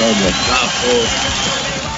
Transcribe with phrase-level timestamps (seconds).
[0.00, 1.12] Somos Capos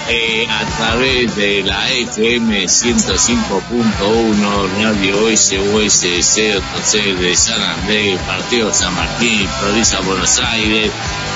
[0.09, 8.93] eh, a través de la FM 105.1 Radio SOS COC de San Andrés, Partido San
[8.97, 10.91] Martín, provincia Buenos Aires,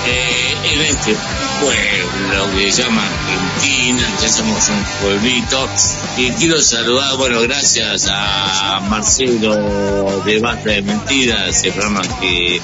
[0.07, 1.15] eh, en este
[1.61, 5.69] pueblo que se llama Argentina, ya somos un pueblito.
[6.17, 12.61] Y quiero saludar, bueno, gracias a Marcelo de Basta de Mentiras, ese programa que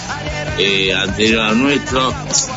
[0.58, 2.14] eh, anterior a nuestro.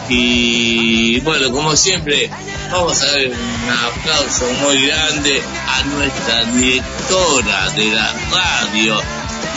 [0.09, 2.29] Y bueno, como siempre,
[2.71, 9.01] vamos a dar un aplauso muy grande a nuestra directora de la radio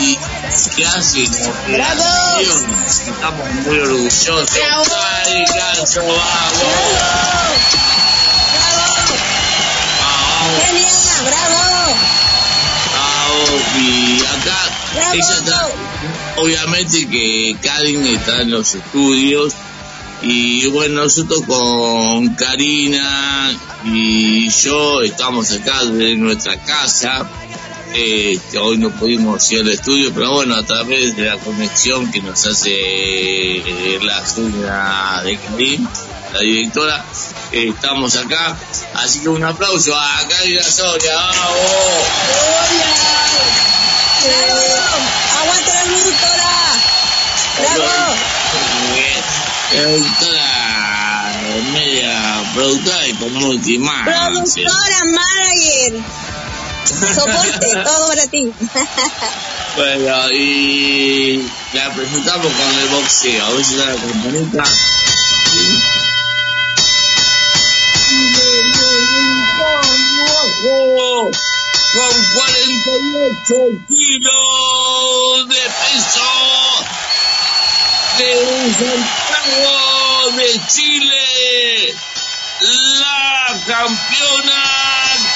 [0.01, 0.17] y
[0.77, 2.77] que hace operación.
[2.87, 4.49] Estamos muy orgullosos.
[5.27, 6.19] ¡Ay, Ganso, vamos!
[11.25, 11.69] ¡Bravo!
[13.79, 14.59] Y acá,
[14.95, 15.13] ¡Bravo!
[15.15, 15.69] ella está,
[16.37, 19.55] obviamente que Karin está en los estudios
[20.23, 27.29] y bueno, nosotros con Karina y yo estamos acá en nuestra casa.
[27.93, 32.21] Que hoy no pudimos ir al estudio, pero bueno, a través de la conexión que
[32.21, 35.89] nos hace eh, la señora de Karin,
[36.35, 37.05] la directora,
[37.51, 38.57] eh, estamos acá.
[38.95, 41.59] Así que un aplauso a Karina Soria, ¡vamos!
[45.41, 46.53] ¡Aguanta la productora!
[47.61, 48.17] ¡Bravo!
[49.71, 50.69] Productora
[51.73, 54.05] media productora y con última.
[54.05, 56.03] Productora, manager.
[57.15, 58.53] Soporte, todo para ti.
[59.77, 63.47] Bueno, y la presentamos con el boxeo.
[63.47, 64.65] A ver si da la campanita.
[71.95, 73.55] Con 48
[73.89, 76.31] kilos de peso
[78.19, 78.31] de
[78.75, 81.95] Santiago de Chile,
[82.61, 84.63] la campeona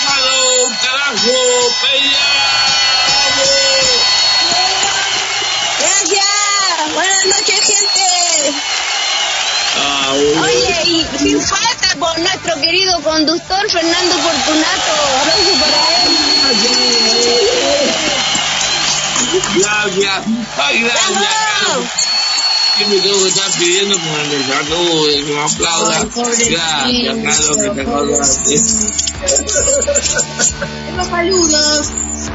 [0.05, 0.45] Caro
[0.83, 1.41] Carajo
[1.81, 2.31] Peña.
[5.79, 6.95] Gracias.
[6.95, 8.07] Buenas noches, gente.
[9.75, 14.93] Ah, Oye, y sin falta por nuestro querido conductor Fernando Fortunato.
[15.21, 16.22] Aplauso para él.
[19.57, 20.25] Gracias,
[20.59, 21.23] ay, gracias.
[22.79, 26.07] ¿Qué me tengo que estar pidiendo con el saludo, que me aplauda?
[26.15, 28.61] Gracias, Carlos, que te acordaste.
[30.87, 31.91] Tengo saludos.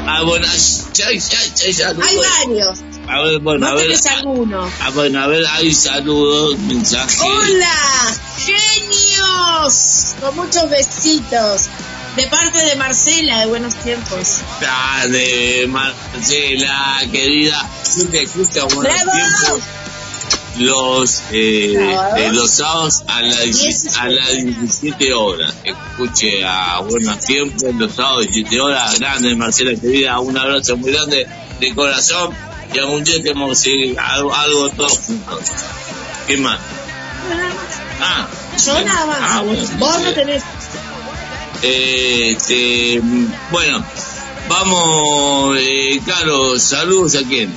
[0.05, 0.47] Ah, bueno,
[0.93, 1.87] ya, ya, ya, ya.
[1.87, 2.79] Hay varios.
[3.07, 3.89] A ver, bueno, a ver.
[4.17, 4.71] alguno.
[4.81, 7.19] Ah, bueno, a ver, hay saludos, mensajes.
[7.21, 10.15] Hola, genios.
[10.21, 11.69] Con muchos besitos.
[12.17, 14.39] De parte de Marcela de Buenos Tiempos.
[14.59, 17.69] Dale, Marcela, querida.
[17.95, 19.11] Yo te escucho a buenos ¡Bravo!
[19.13, 19.63] tiempos.
[20.57, 21.75] Los, eh,
[22.17, 25.53] eh, los sábados a las Diez- a las 17 horas.
[25.63, 28.99] Escuche a buenos tiempos, los sábados 17 horas.
[28.99, 30.19] Grande, Marcela, querida.
[30.19, 31.27] Un abrazo muy grande
[31.59, 32.33] de corazón.
[32.73, 35.39] Y algún día tenemos que algo, algo todos juntos.
[36.25, 36.59] ¿Qué más?
[38.01, 38.27] Ah,
[38.65, 39.17] Yo nada más.
[39.21, 39.63] Ah, bueno.
[39.77, 40.43] Vos no tenés.
[41.61, 43.01] Este,
[43.51, 43.83] bueno,
[44.47, 45.99] vamos, eh,
[46.59, 47.53] saludos a quién.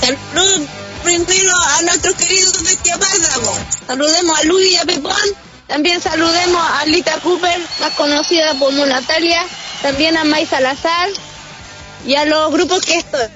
[0.00, 0.60] Saludos
[1.04, 3.58] primero a nuestros queridos de Tiapáramo.
[3.86, 5.14] Saludemos a Luis y a Pepón.
[5.66, 9.44] También saludemos a Lita Cooper, más conocida como Natalia.
[9.82, 11.08] También a May Salazar.
[12.06, 13.28] Y a los grupos que estoy.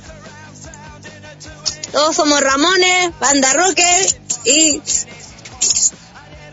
[1.92, 4.06] Todos somos Ramones, banda rocker
[4.46, 4.80] y...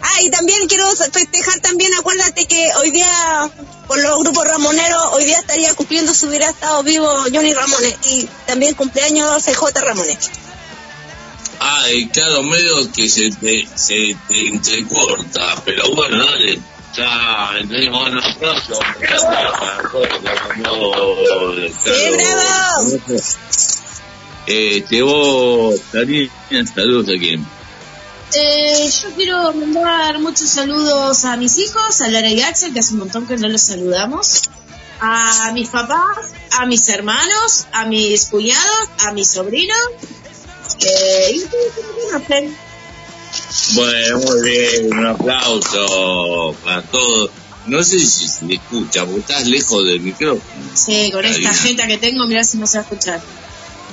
[0.01, 3.49] Ah, y también quiero festejar también, acuérdate que hoy día,
[3.87, 8.27] por los grupos ramoneros, hoy día estaría cumpliendo si hubiera estado vivo Johnny Ramones y
[8.45, 10.31] también cumpleaños CJ Ramones.
[11.59, 16.59] Ah, y claro, medio que se te, se te entrecorta, pero bueno, dale.
[16.95, 18.79] Ya, tenemos un aplauso.
[21.83, 23.21] ¡Sí, bravo!
[24.47, 25.03] Eh, te
[25.91, 26.31] Karina,
[26.73, 27.45] saludos a quién.
[28.35, 32.93] Eh, yo quiero mandar muchos saludos a mis hijos, a Lara y Axel, que hace
[32.93, 34.43] un montón que no los saludamos,
[34.99, 39.77] a mis papás, a mis hermanos, a mis cuñados, a mis sobrinos,
[40.81, 41.43] eh, y.
[43.73, 47.31] Bueno, muy bien, un aplauso para todos.
[47.67, 50.41] No sé si se me escucha, porque estás lejos del micrófono.
[50.73, 53.21] Sí, con esta agenda que tengo, mirá si no se va a escuchar.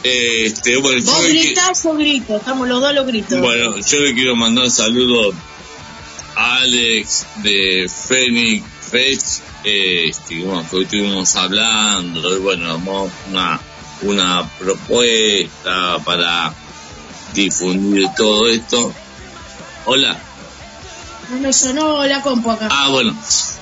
[0.03, 3.41] Este, bueno, Vos gritás, yo grito, estamos los dos los gritos.
[3.41, 5.33] bueno, yo le quiero mandar un saludo
[6.37, 12.77] a Alex de Phoenix Fest, este, bueno, que hoy estuvimos hablando, y bueno,
[13.31, 13.61] una,
[14.03, 16.55] una propuesta para
[17.35, 18.95] difundir todo esto.
[19.87, 20.19] Hola.
[21.31, 22.69] No me sonó la compu acá.
[22.71, 23.17] Ah, bueno.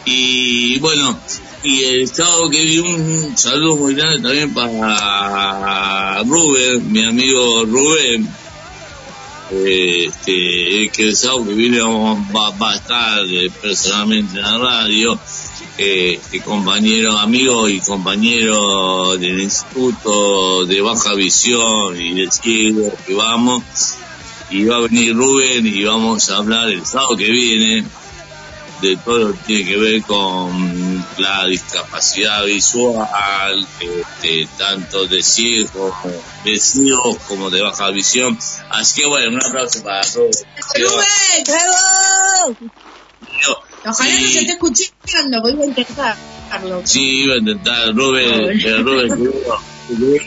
[0.05, 1.19] Y bueno,
[1.65, 8.29] y el sábado que vi un saludo muy grande también para Rubén, mi amigo Rubén.
[9.51, 15.19] Este, que el sábado que viene va, a estar eh, personalmente en la radio.
[15.79, 23.63] Este, compañero, amigo y compañero del Instituto de Baja Visión y de Ciego que vamos.
[24.51, 27.85] Y va a venir Rubén y vamos a hablar el sábado que viene
[28.83, 30.84] de todo lo que tiene que ver con
[31.19, 35.95] la discapacidad visual, este, tanto de ciegos,
[36.45, 38.39] de ciegos como de baja visión.
[38.71, 40.45] Así que bueno, un aplauso para todos.
[40.75, 41.45] ¡Rubén!
[41.47, 42.57] ¡Bravo!
[43.87, 44.33] Ojalá no Sí.
[44.33, 46.83] se esté escuchando, voy a intentarlo.
[46.85, 49.33] Sí, iba a intentar, Rubén, pero Rubén,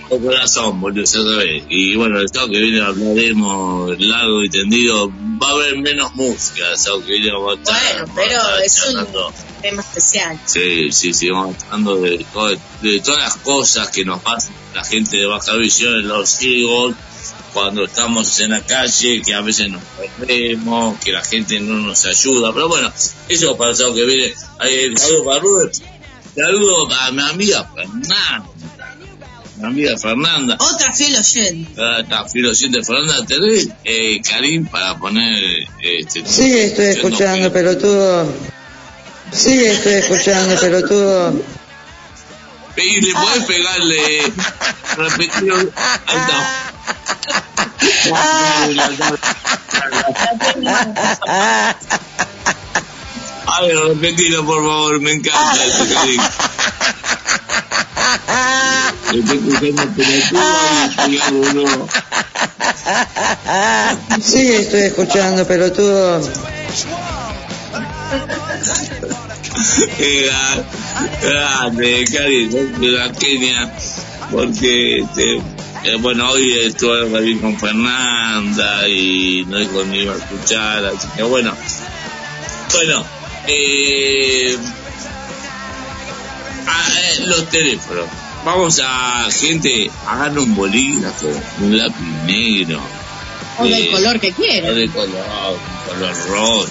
[0.09, 1.63] tu corazón, boludo, ya sabes.
[1.69, 5.11] Y bueno, el que viene hablaremos largo y tendido.
[5.41, 7.31] Va a haber menos música el sábado que viene.
[7.31, 9.05] Vamos a estar- Bueno, pero es un
[9.61, 10.39] tema especial.
[10.45, 12.25] Sí, sí, sí, vamos hablando de,
[13.03, 16.95] todas las cosas que nos pasan la gente de baja visión, los ciegos,
[17.53, 19.81] cuando estamos en la calle, que a veces nos
[20.17, 22.91] perdemos, que la gente no nos ayuda, pero bueno,
[23.27, 24.33] eso para el sábado que viene.
[24.59, 25.71] Ahí, saludo para Rubén,
[26.35, 28.45] saludo a mi amiga Fernanda,
[29.63, 30.57] amiga Fernanda.
[30.59, 31.81] Otra fiel oyente.
[31.81, 35.41] Ah, Está filo de Fernanda, ¿tenés, eh, Karim, para poner...
[35.81, 38.31] Este, Sí, estoy escuchando, pelotudo.
[39.31, 41.33] Sí, estoy escuchando, pelotudo.
[42.77, 44.33] Y le podés pegarle,
[44.97, 45.71] repetir,
[46.05, 46.63] ahí está.
[53.45, 56.23] A ver, repetilo por favor, me encanta ese cariño.
[59.13, 59.31] Estoy
[60.15, 61.87] escuchando pelotudo.
[64.21, 66.21] Sí, estoy escuchando, pelotudo.
[71.21, 72.05] Grande,
[72.79, 73.73] de la Kenia,
[74.31, 75.41] porque este,
[75.83, 81.23] eh, bueno, hoy estuve también con Fernanda y no ni iba a escuchar, así que
[81.23, 81.53] bueno,
[82.73, 83.05] bueno,
[83.47, 84.57] eh,
[86.67, 88.05] ah, eh, los teléfonos.
[88.45, 91.27] Vamos a, gente, hagan un bolígrafo,
[91.61, 91.95] un lápiz
[92.25, 92.79] negro.
[93.59, 94.71] O del eh, color que o quiera.
[94.71, 96.65] de color, un color rojo.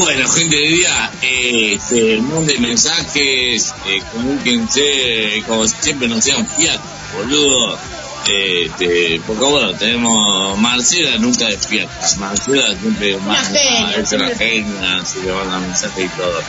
[0.00, 6.80] Bueno, gente de día, eh, este, manden mensajes, eh, comuníquense, como siempre no sean fiat,
[7.14, 7.78] boludo.
[8.26, 11.92] Este, porque bueno, tenemos Marcela nunca despierta.
[12.18, 16.42] Marcela siempre es una genia, así le manda mensajes y todo.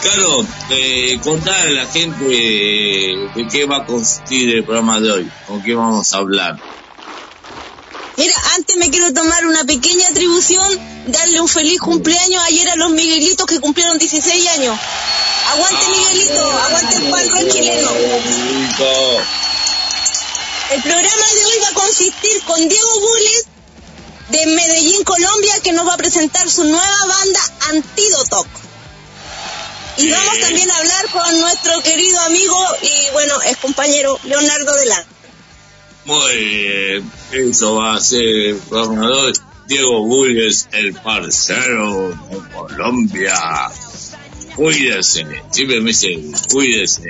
[0.00, 5.30] Claro, eh, contar a la gente de qué va a consistir el programa de hoy,
[5.46, 6.58] con qué vamos a hablar.
[8.16, 12.90] Mira, antes me quiero tomar una pequeña atribución, darle un feliz cumpleaños ayer a los
[12.90, 14.78] Miguelitos que cumplieron 16 años.
[15.52, 17.90] Aguante Miguelito, aguante el pan rock chileno.
[20.70, 23.44] El programa de hoy va a consistir con Diego Bullis
[24.28, 27.40] de Medellín, Colombia, que nos va a presentar su nueva banda
[27.70, 28.46] Antídoto.
[29.96, 35.04] Y vamos también a hablar con nuestro querido amigo y bueno, es compañero Leonardo Delán.
[36.04, 39.32] Muy bien, eso va a ser hoy.
[39.70, 43.36] Diego Bullis, el parcero de Colombia.
[44.56, 46.08] Cuídese, siempre me dice,
[46.50, 47.08] cuídese.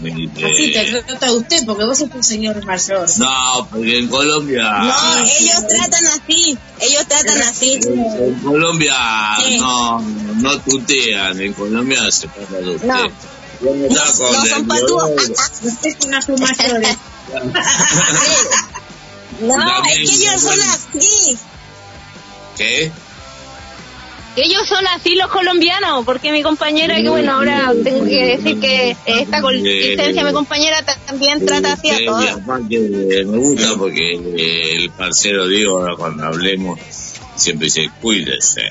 [0.00, 3.08] Me dice, Así te trata usted, porque vos sos un señor mayor.
[3.16, 4.72] No, porque en Colombia.
[4.80, 7.74] No, ellos tratan así, ellos tratan así.
[7.74, 8.96] En Colombia
[9.36, 9.58] Sí.
[9.58, 12.88] no, no tutean, en Colombia se trata de usted.
[12.88, 13.08] No.
[13.62, 15.14] Yo me No son violero.
[15.62, 16.20] Usted es una.
[19.40, 21.38] No, es que ellos son así.
[22.60, 22.92] ¿Qué?
[24.36, 28.96] Ellos son así los colombianos, porque mi compañera, que bueno, ahora tengo que decir que
[29.06, 32.24] está con licencia, mi compañera ta- también trata así a todos.
[33.26, 36.78] me gusta porque eh, el parcero Diego, ahora cuando hablemos,
[37.34, 38.70] siempre dice, cuídese.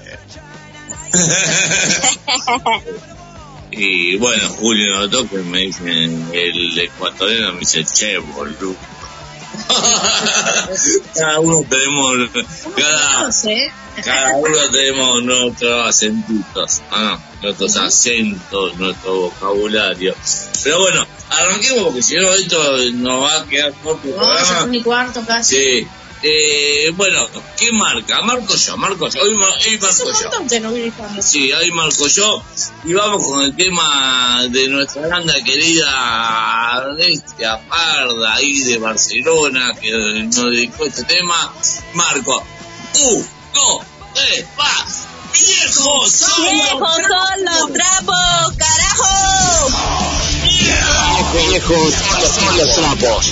[3.72, 8.76] y bueno, Julio notó que me dicen, el ecuatoriano me dice, che, boludo.
[11.16, 12.30] cada uno tenemos,
[12.76, 13.72] cada, sé.
[14.04, 20.16] cada uno tenemos nuestros acentitos, ah, nuestros acentos, nuestro vocabulario.
[20.64, 24.46] Pero bueno, arranquemos porque si no esto nos va a quedar corto No, programa.
[24.46, 25.56] son mi cuarto casi.
[25.56, 25.88] Sí.
[26.22, 28.22] Eh, bueno, ¿qué marca?
[28.22, 29.22] Marco yo, marco yo.
[29.22, 29.38] Hoy, hoy
[29.80, 30.48] marco yo.
[30.50, 30.74] que no.
[31.22, 32.44] Sí, ahí marco yo.
[32.84, 39.92] Y vamos con el tema de nuestra banda querida Bestia Parda, ahí de Barcelona, que
[39.92, 41.54] nos dedicó este tema.
[41.94, 42.44] Marco.
[43.02, 44.86] Un, dos, tres, va.
[45.32, 46.44] ¡Viejos son
[47.46, 49.70] los trapos, carajo!
[51.34, 51.94] Viejos
[52.36, 53.32] son los trapos.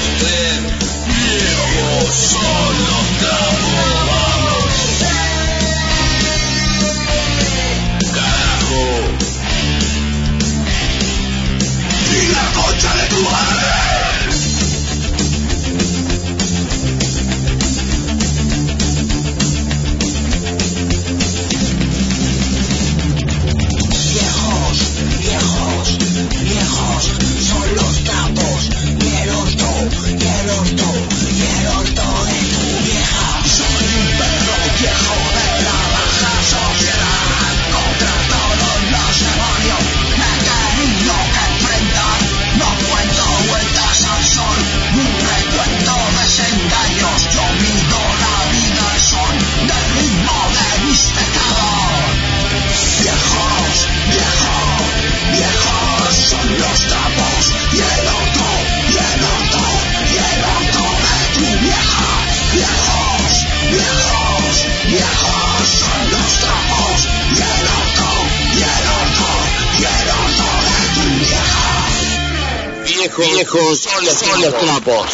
[13.21, 13.70] Suárez.
[73.17, 75.07] Viejos, viejos son los, trapos.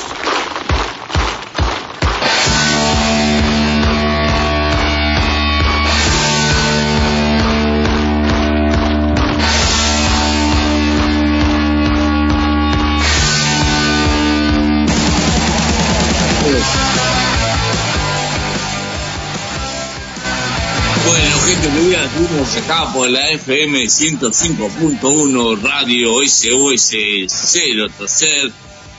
[21.74, 26.95] Querida, estuvimos acá por la FM 105.1 Radio SOS
[27.27, 28.51] 0 Tercer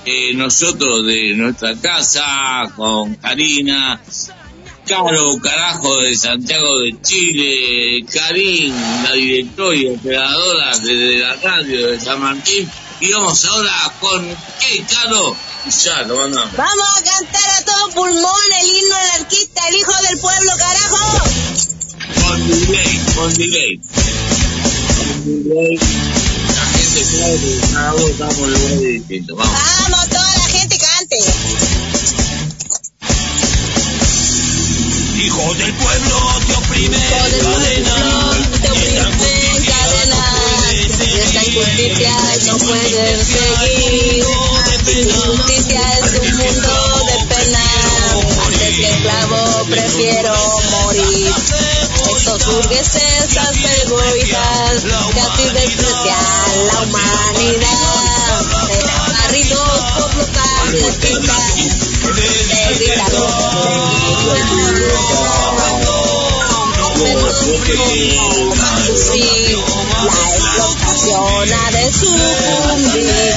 [0.04, 3.98] eh, nosotros de nuestra casa, con Karina,
[4.86, 12.00] Caro Carajo de Santiago de Chile, Karim, la directora y operadora de la radio de
[12.00, 12.70] San Martín.
[13.00, 14.28] Y vamos ahora con
[14.60, 15.34] qué, Caro.
[15.84, 16.54] Ya, lo mandamos.
[16.56, 21.57] Vamos a cantar a todo pulmón el himno anarquista, el hijo del pueblo, carajo.
[22.28, 23.80] Con delay, con delay.
[24.98, 25.78] Con delay.
[25.78, 29.36] La gente sabe que cada uno estamos en lugares distintos.
[29.38, 29.54] Vamos.
[29.80, 31.16] Vamos, toda la gente cante.
[35.24, 36.16] Hijo del pueblo
[36.46, 37.96] te oprime del pueblo
[38.60, 40.28] te oprime en cadenas.
[41.00, 42.12] Y esta injusticia
[42.46, 44.24] no puede seguir.
[44.98, 45.97] Injusticia
[52.48, 53.36] Burgueses
[53.82, 58.42] egoístas que así desprecian la humanidad.
[59.12, 60.58] Barridos por los.
[60.58, 61.34] De
[70.04, 73.28] la explotación ha de sucumbir.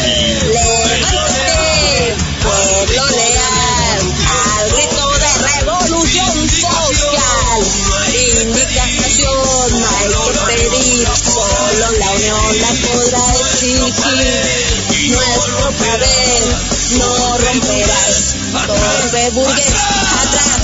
[15.09, 16.43] Nuestro poder
[16.91, 19.73] no romperás, torpe burgués,
[20.21, 20.61] atrás,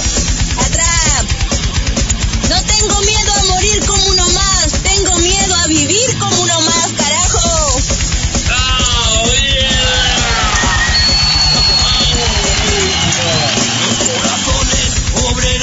[0.66, 1.26] atrás.
[2.50, 6.94] No tengo miedo a morir como uno más, tengo miedo a vivir como uno más,
[6.94, 7.82] carajo.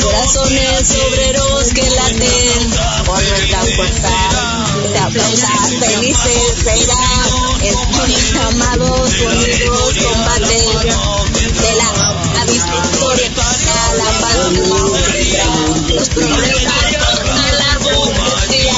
[0.03, 2.71] Corazones obreros que laten
[3.07, 4.24] por nuestra fuerza.
[5.15, 11.91] Aplaudan felices serán estos llamados unidos combates de la,
[12.35, 12.43] la
[13.71, 14.37] a la paz
[15.87, 18.75] los proletarios de la burguesía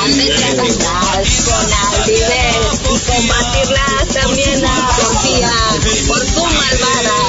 [0.00, 5.52] han de tratar con altivez y combatirlas también la policía
[6.06, 7.23] por su malvada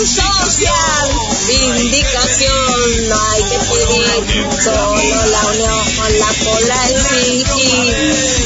[0.00, 1.10] social,
[1.46, 4.46] vindicación no hay que pedir.
[4.62, 7.94] Solo la unión la podrá exigir.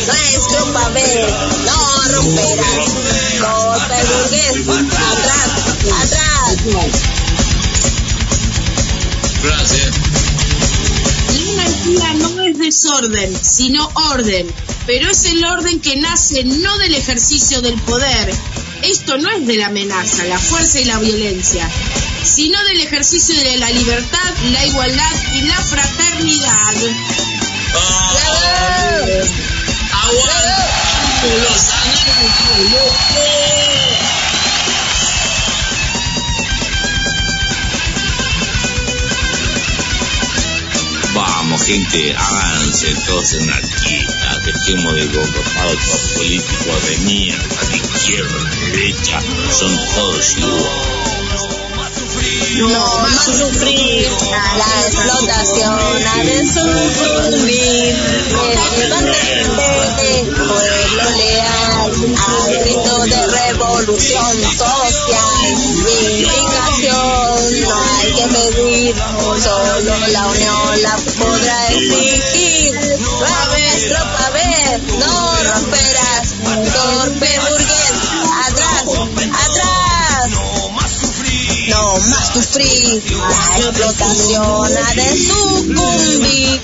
[0.06, 1.26] Nuestro papel
[1.64, 1.78] no
[2.14, 2.88] romperás.
[3.40, 4.56] Golpe burgués,
[4.92, 5.48] atrás,
[6.02, 6.36] atrás.
[9.42, 9.90] Gracias.
[11.34, 14.46] La anarquía no es desorden, sino orden,
[14.86, 18.34] pero es el orden que nace no del ejercicio del poder.
[18.88, 21.68] Esto no es de la amenaza, la fuerza y la violencia,
[22.22, 26.74] sino del ejercicio de la libertad, la igualdad y la fraternidad.
[41.12, 49.74] Vamos, gente, háganse todos anarquistas, dejemos de gobernar estos políticos de mierda, de izquierda, son
[49.94, 51.46] todos iguales.
[52.58, 54.08] No más sufrir
[54.58, 57.96] la explotación ha de sucumbir.
[58.76, 61.90] Levántate, pueblo leal,
[62.26, 65.48] al grito de revolución social.
[65.86, 68.94] Vindicación no hay que pedir,
[69.42, 72.74] solo la unión la podrá exigir.
[72.76, 75.85] Nuestro papel no romperás,
[82.36, 86.60] la explotación ha de sucumbir.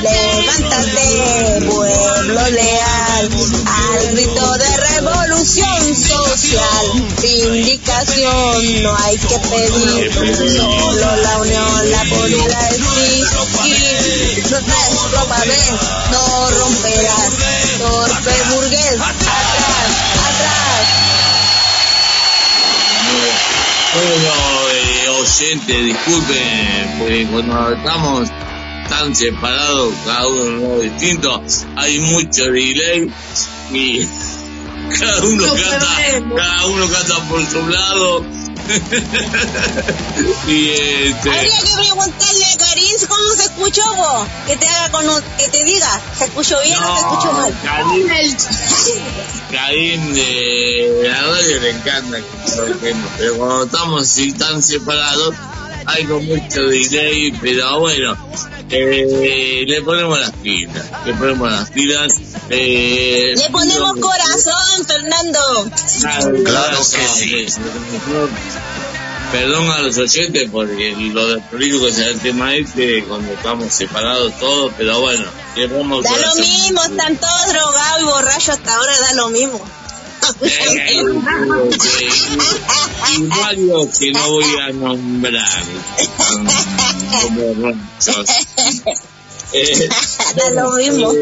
[0.00, 3.30] Levántate, pueblo leal,
[3.66, 6.86] al grito de revolución social.
[7.20, 10.12] Vindicación no hay que pedir,
[10.56, 14.06] solo la unión la podrá exigir.
[14.50, 15.78] Nuestro papel
[16.12, 17.30] no romperás,
[17.78, 19.90] torpe burgués, atrás,
[20.28, 20.98] atrás.
[25.40, 28.28] Oyentes, disculpen, porque cuando estamos
[28.88, 31.42] tan separados, cada uno en un lado distinto,
[31.76, 33.10] hay mucho delay
[33.72, 34.00] y
[34.98, 38.24] cada uno No canta, cada uno canta por su lado
[40.46, 44.28] y este, Habría que preguntarle a Karim cómo se escuchó vos.
[44.46, 47.54] Que te haga con un- que te diga, ¿se escuchó bien o se escuchó mal?
[47.64, 48.08] Karim,
[49.50, 52.18] Karim de la radio le encanta
[53.18, 55.34] pero cuando estamos así tan separados
[55.86, 58.16] hay con mucho delay, pero bueno,
[58.70, 62.14] eh, le ponemos las pilas, le ponemos las pilas.
[62.50, 65.70] Eh, Le ponemos no- corazón, Fernando.
[66.44, 67.46] Claro que sí.
[69.32, 74.32] Perdón a los oyentes porque lo del político es el tema este cuando estamos separados
[74.38, 78.92] todos, pero bueno, le ponemos Da lo mismo, están todos drogados y borrachos hasta ahora,
[79.00, 79.60] da lo mismo.
[80.42, 81.02] Eh,
[83.16, 85.62] y varios que no voy a nombrar
[87.22, 87.70] como.
[89.52, 89.88] Eh,
[90.36, 91.12] Da lo mismo.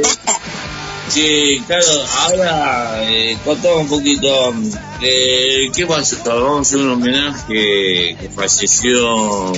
[1.08, 4.52] Sí, claro, ahora eh, contame un poquito,
[5.00, 6.16] eh, ¿qué pasó?
[6.24, 9.52] Vamos a hacer un homenaje que falleció,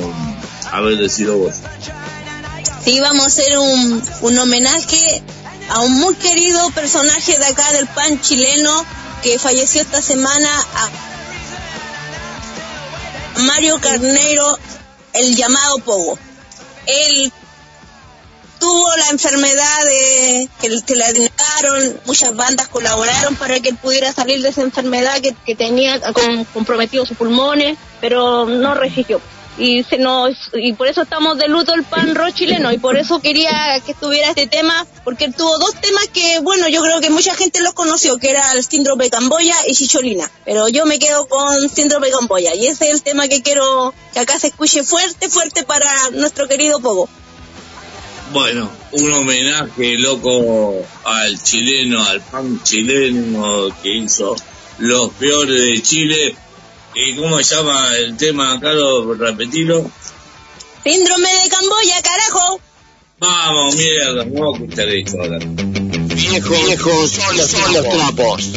[0.70, 1.54] a ver, decilo vos.
[2.84, 5.22] Sí, vamos a hacer un, un homenaje
[5.70, 8.84] a un muy querido personaje de acá del pan chileno
[9.22, 10.88] que falleció esta semana, a
[13.42, 14.58] Mario Carneiro,
[15.14, 16.18] el llamado Pogo.
[16.86, 17.32] Él
[18.58, 21.06] tuvo la enfermedad de que, que la
[22.06, 26.44] muchas bandas colaboraron para que él pudiera salir de esa enfermedad que, que tenía con-
[26.46, 29.20] comprometido sus pulmones, pero no resistió.
[29.58, 32.96] Y se nos y por eso estamos de luto el pan rock chileno y por
[32.96, 37.10] eso quería que estuviera este tema porque tuvo dos temas que bueno yo creo que
[37.10, 41.00] mucha gente los conoció que era el síndrome de Camboya y Chicholina pero yo me
[41.00, 44.48] quedo con síndrome de Camboya y ese es el tema que quiero que acá se
[44.48, 47.08] escuche fuerte fuerte para nuestro querido Pogo
[48.32, 54.36] Bueno, un homenaje loco al chileno, al pan chileno que hizo
[54.78, 56.36] los peores de Chile.
[56.94, 59.18] ¿Y cómo se llama el tema, Carlos?
[59.18, 59.90] Repetilo.
[60.84, 62.60] síndrome de Camboya carajo
[63.20, 65.38] Vamos, mierda, vamos a escuchar esto ahora.
[65.38, 68.52] Viejo, viejo, son los, son los trapos.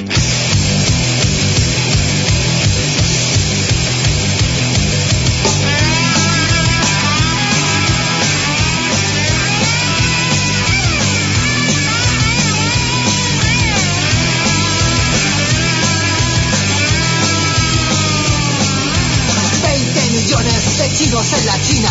[21.21, 21.89] En la China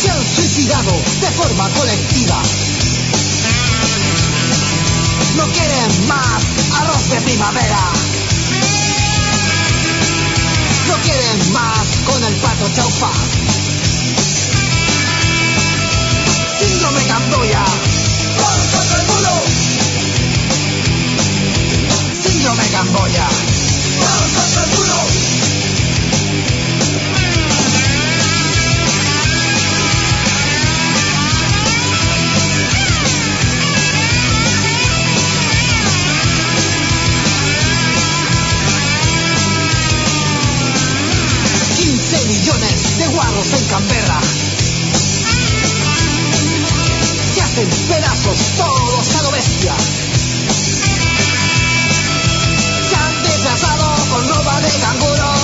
[0.00, 0.90] se han suicidado
[1.20, 2.42] de forma colectiva.
[5.36, 6.42] No quieren más
[6.80, 7.92] arroz de primavera.
[10.88, 13.10] No quieren más con el pato chaufa.
[16.58, 17.64] Síndrome Camboya.
[18.38, 19.42] ¡Todos contra el muro!
[22.22, 23.28] Síndrome Camboya.
[24.00, 25.07] ¡Todos contra el muro!
[43.46, 44.20] En Canberra.
[47.34, 49.76] Se hacen pedazos todos a lo bestia.
[52.88, 55.37] Se han desplazado con ropa de canguro.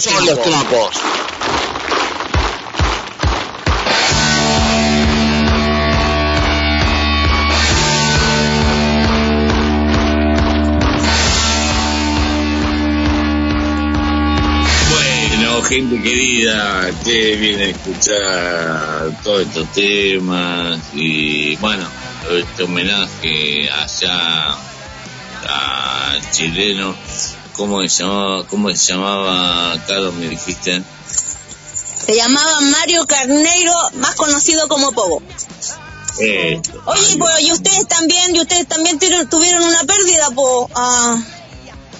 [0.00, 0.96] Son los trapos.
[15.68, 21.86] Gente querida, que viene a escuchar todos estos temas y bueno,
[22.28, 24.56] este homenaje allá
[25.46, 26.96] a chileno,
[27.60, 28.46] ¿cómo se llamaba?
[28.46, 30.82] ¿Cómo se llamaba, Carlos, me dijiste?
[32.06, 35.22] Se llamaba Mario Carneiro, más conocido como Pogo.
[36.20, 41.18] Eh, Oye, pues, y ustedes también, y ustedes también tuvieron, una pérdida, po, a-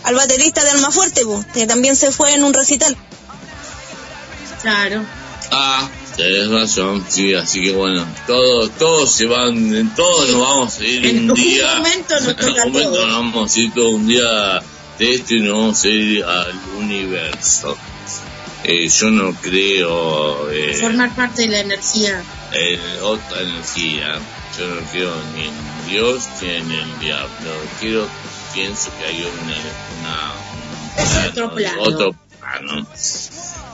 [0.05, 2.97] al baterista de Almafuerte, po, que también se fue en un recital.
[4.63, 5.05] Claro.
[5.51, 10.85] Ah, tenés razón, sí, así que bueno, todos, todos se van, todos nos vamos a
[10.85, 11.75] ir En un día.
[11.77, 14.63] momento nos en toca un momento nos vamos a ir todo un día
[15.01, 17.77] de esto y nos vamos a ir al universo.
[18.65, 22.23] Eh, yo no creo eh, Formar parte de la energía.
[22.53, 24.19] en otra energía.
[24.59, 27.51] Yo no creo ni en Dios ni en el diablo.
[27.81, 28.07] Quiero,
[28.53, 29.57] pienso que hay una,
[30.01, 31.83] una Es otro plano.
[31.83, 32.15] Otro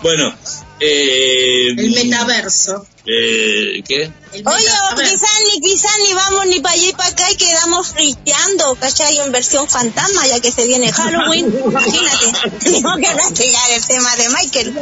[0.02, 0.34] Bueno,
[0.80, 2.86] eh, El metaverso.
[3.06, 4.12] eh, ¿qué?
[4.32, 4.96] Oye, metaverso.
[4.96, 9.18] quizás ni, quizás ni vamos ni para allá y para acá y quedamos fristeando, ¿cachai?
[9.18, 11.46] En versión fantasma, ya que se viene Halloween.
[11.66, 14.74] Imagínate, tenemos que investigar el tema de Michael.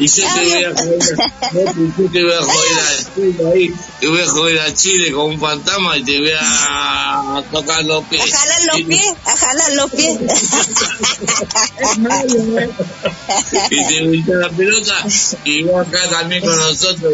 [0.00, 1.12] Y yo te voy a joder,
[1.98, 3.68] yo te voy a joder a Chile ahí,
[4.00, 8.02] te voy a joder a Chile con un fantasma y te voy a tocar los
[8.04, 8.22] pies.
[8.22, 10.18] A jalar los pies, a jalar los pies.
[13.70, 15.04] y te voy a echar la pelota
[15.44, 17.12] y vos acá también con nosotros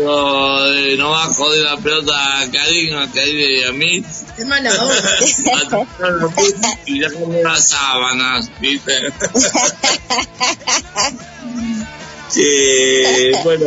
[0.77, 4.05] eh, nos va a joder la pelota a Karim, a Karim y a mí a
[5.69, 6.55] tocar los pies
[6.87, 8.93] y dejarme las sábanas ¿viste?
[12.35, 13.67] Eh, bueno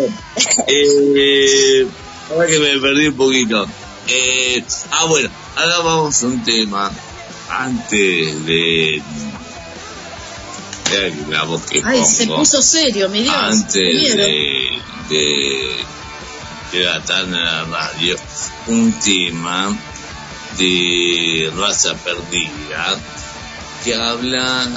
[0.67, 1.87] eh,
[2.29, 3.65] ahora que me perdí un poquito
[4.07, 6.91] eh, ah bueno ahora vamos a un tema
[7.49, 9.01] antes de
[11.29, 13.35] la voz que Ay, se puso serio, mi Dios.
[13.35, 14.69] antes de,
[15.09, 15.75] de,
[16.71, 18.15] de la tarde en la radio
[18.67, 19.75] un tema
[20.57, 22.97] de raza perdida
[23.83, 24.67] que habla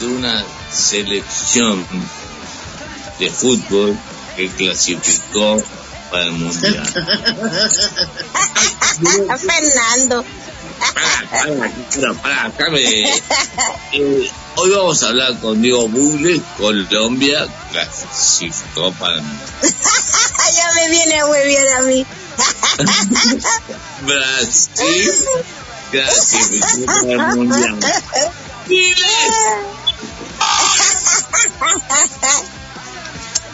[0.00, 1.84] de una selección
[3.20, 3.96] de fútbol
[4.34, 5.62] que clasificó
[6.10, 6.84] para el mundial.
[9.38, 10.24] Fernando.
[13.92, 19.50] Eh, hoy vamos a hablar con Diego Bugle, Colombia clasificó para el mundial.
[20.56, 22.06] ya me viene a hueviar a mí.
[24.06, 25.12] Brasil
[25.90, 27.78] clasificó para el mundial.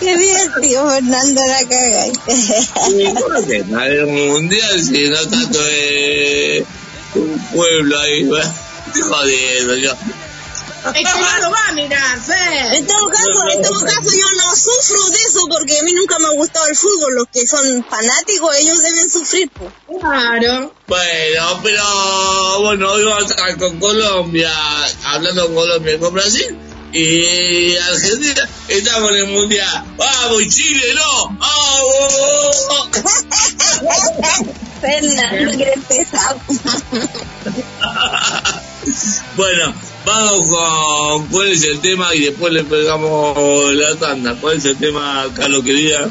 [0.00, 2.06] Qué bien, tío Fernando, la caga.
[2.06, 6.66] Y ¿cómo que para el mundial si no tanto de
[7.14, 8.24] un pueblo ahí?
[8.24, 8.54] ¿verdad?
[8.86, 9.92] Estoy jodiendo yo.
[10.86, 12.74] Es que no lo va a mirar, Fer.
[12.74, 16.18] En todo caso, en todo caso yo no sufro de eso porque a mí nunca
[16.20, 17.14] me ha gustado el fútbol.
[17.14, 19.50] Los que son fanáticos, ellos deben sufrir.
[19.50, 19.72] po.
[19.98, 20.72] Claro.
[20.86, 24.52] Bueno, pero bueno, hoy vamos a estar con Colombia,
[25.06, 26.56] hablando con Colombia y con Brasil.
[26.92, 29.84] Y Argentina, estamos en el mundial.
[29.96, 31.36] ¡Vamos, Chile, no!
[31.38, 32.66] ¡Vamos!
[34.80, 35.52] Fernando.
[39.36, 44.36] Bueno, vamos con cuál es el tema y después le pegamos la tanda.
[44.40, 46.08] ¿Cuál es el tema, Carlos querida?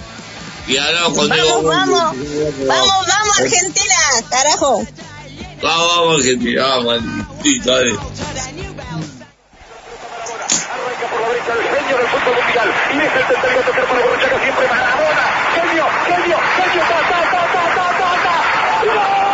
[0.68, 2.18] Y ahora con Diego Vamos, vamos.
[2.68, 3.96] Vamos, vamos, Argentina,
[4.30, 4.86] carajo.
[5.62, 7.02] Vamos, vamos, Argentina, vamos,
[7.44, 7.74] listo,
[11.28, 12.70] derecha el genio del fútbol mundial.
[12.94, 15.24] Y es el tercero a tocar para Borruchaga siempre Maradona.
[15.56, 17.44] Genio, genio, genio, ta, ta, ta,
[18.86, 19.25] ta,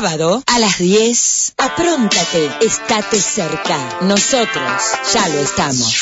[0.00, 1.52] Sábado a las 10.
[1.58, 3.98] Apróntate, estate cerca.
[4.00, 4.82] Nosotros
[5.12, 5.94] ya lo estamos.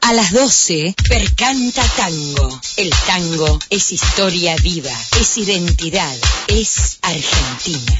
[0.00, 2.60] A las 12, Percanta Tango.
[2.78, 6.16] El tango es historia viva, es identidad,
[6.48, 7.98] es Argentina.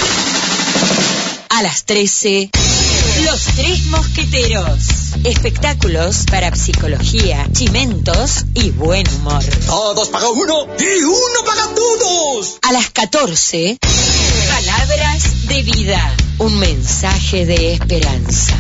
[1.51, 2.49] A las 13,
[3.27, 4.87] Los Tres Mosqueteros.
[5.25, 9.45] Espectáculos para psicología, chimentos y buen humor.
[9.67, 12.57] Todos paga uno y uno paga todos.
[12.63, 13.79] A las 14,
[14.65, 16.17] Palabras de vida.
[16.39, 18.55] Un mensaje de esperanza.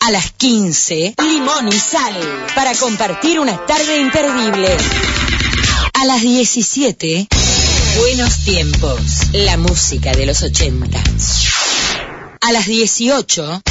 [0.00, 2.14] A las 15, Limón y Sal.
[2.54, 4.76] Para compartir una tarde imperdible.
[5.94, 7.26] A las 17,
[7.96, 9.00] Buenos Tiempos.
[9.32, 11.02] La música de los 80.
[12.42, 13.62] A las 18,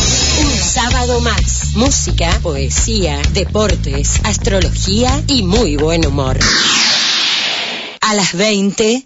[0.42, 1.76] un sábado más.
[1.76, 6.40] Música, poesía, deportes, astrología y muy buen humor.
[8.02, 9.06] A las 20,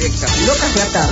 [0.00, 1.10] Locas de Atar.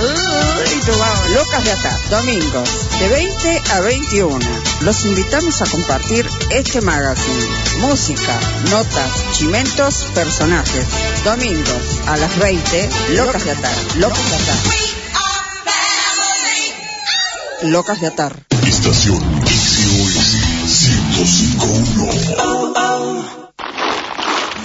[1.35, 2.09] Locas de Atar.
[2.09, 4.39] Domingos, de 20 a 21.
[4.81, 7.47] Los invitamos a compartir este magazine.
[7.81, 8.35] Música,
[8.71, 10.87] notas, chimentos, personajes.
[11.23, 13.75] Domingos, a las 20, Locas de Atar.
[13.97, 14.57] Locas de Atar.
[17.69, 18.43] Locas de Atar.
[18.65, 22.48] Estación SOS 1051.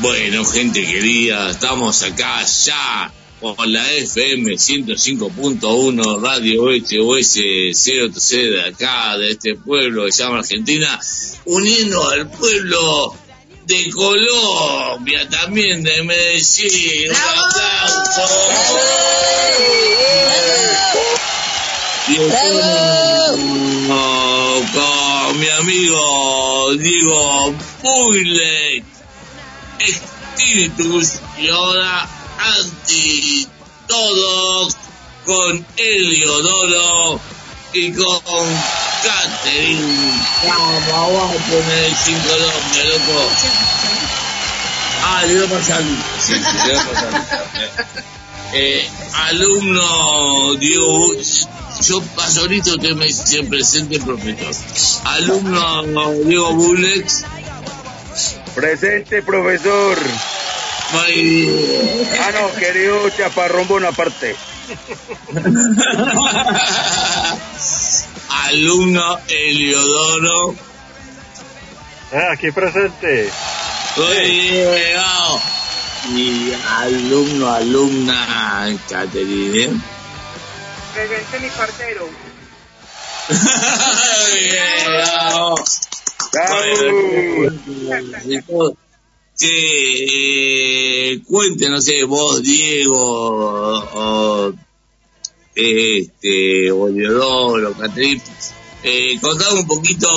[0.00, 7.38] Bueno, gente querida, estamos acá ya con la FM 105.1 Radio SOS
[7.72, 11.00] 0 de acá, de este pueblo que se llama Argentina,
[11.46, 13.12] uniendo al pueblo
[13.66, 17.10] de Colombia, también de Medellín.
[17.10, 18.22] Un aplauso.
[24.74, 28.84] Con mi amigo Diego Puyle,
[30.50, 33.46] Y ahora anti
[33.86, 34.76] todos
[35.26, 37.20] con Eliodoro
[37.74, 38.46] y con
[39.02, 40.22] Catherine.
[40.46, 43.30] Vamos, vamos a poner sin Colombia, loco.
[45.04, 45.82] Ah, le a pasar.
[46.18, 47.26] Sí, sí, le a pasar.
[48.54, 48.88] Eh,
[49.26, 51.12] alumno Diego,
[51.82, 54.54] yo paso ahorita, usted me dice presente profesor.
[55.04, 57.24] Alumno Diego Bulex,
[58.54, 59.96] Presente, profesor.
[60.90, 64.34] Ah, no, querido Chaparrón Bonaparte.
[68.30, 70.54] Alumno Eliodoro.
[72.12, 73.30] Ah, aquí presente.
[73.94, 75.40] Soy llegado.
[76.14, 79.78] Y alumno, alumna Caterine.
[80.94, 82.08] Presente mi partero.
[84.32, 85.54] Llegado.
[88.24, 88.76] Bueno,
[89.38, 94.52] que eh, cuente, no sé, vos, Diego, o,
[95.54, 98.20] este, o Leodoro, Catrín,
[98.82, 100.08] eh, contame un poquito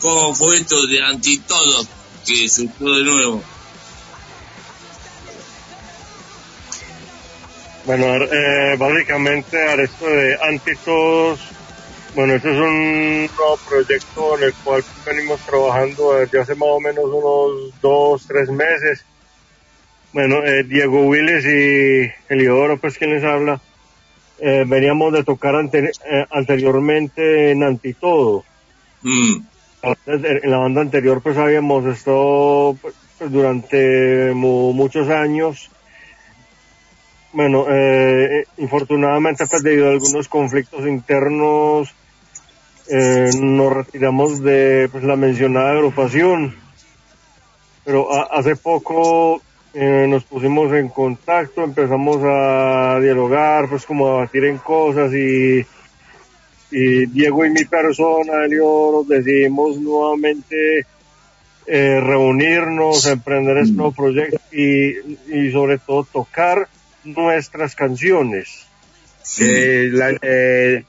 [0.00, 1.88] cómo fue esto de Antitodos
[2.26, 3.42] que surgió de nuevo.
[7.84, 11.40] Bueno, eh, básicamente a esto de Antitodos,
[12.14, 16.80] bueno, este es un nuevo proyecto en el cual venimos trabajando desde hace más o
[16.80, 19.04] menos unos dos, tres meses.
[20.12, 23.60] Bueno, eh, Diego Willis y Eliodoro, pues quien les habla,
[24.40, 25.90] eh, veníamos de tocar eh,
[26.30, 28.44] anteriormente en Antitodo.
[30.06, 32.94] En la banda anterior pues habíamos estado pues,
[33.30, 35.70] durante mu- muchos años.
[37.32, 41.94] Bueno, eh, infortunadamente pues debido a algunos conflictos internos
[42.88, 46.54] eh, nos retiramos de pues, la mencionada agrupación.
[47.84, 49.42] Pero a- hace poco
[49.74, 55.64] eh, nos pusimos en contacto, empezamos a dialogar, pues como a batir en cosas y,
[56.70, 60.86] y Diego y mi persona, Elioro, decidimos nuevamente
[61.66, 64.94] eh, reunirnos, emprender este nuevo proyecto y,
[65.32, 66.68] y sobre todo tocar
[67.04, 68.66] nuestras canciones.
[69.40, 70.84] Eh, la- eh,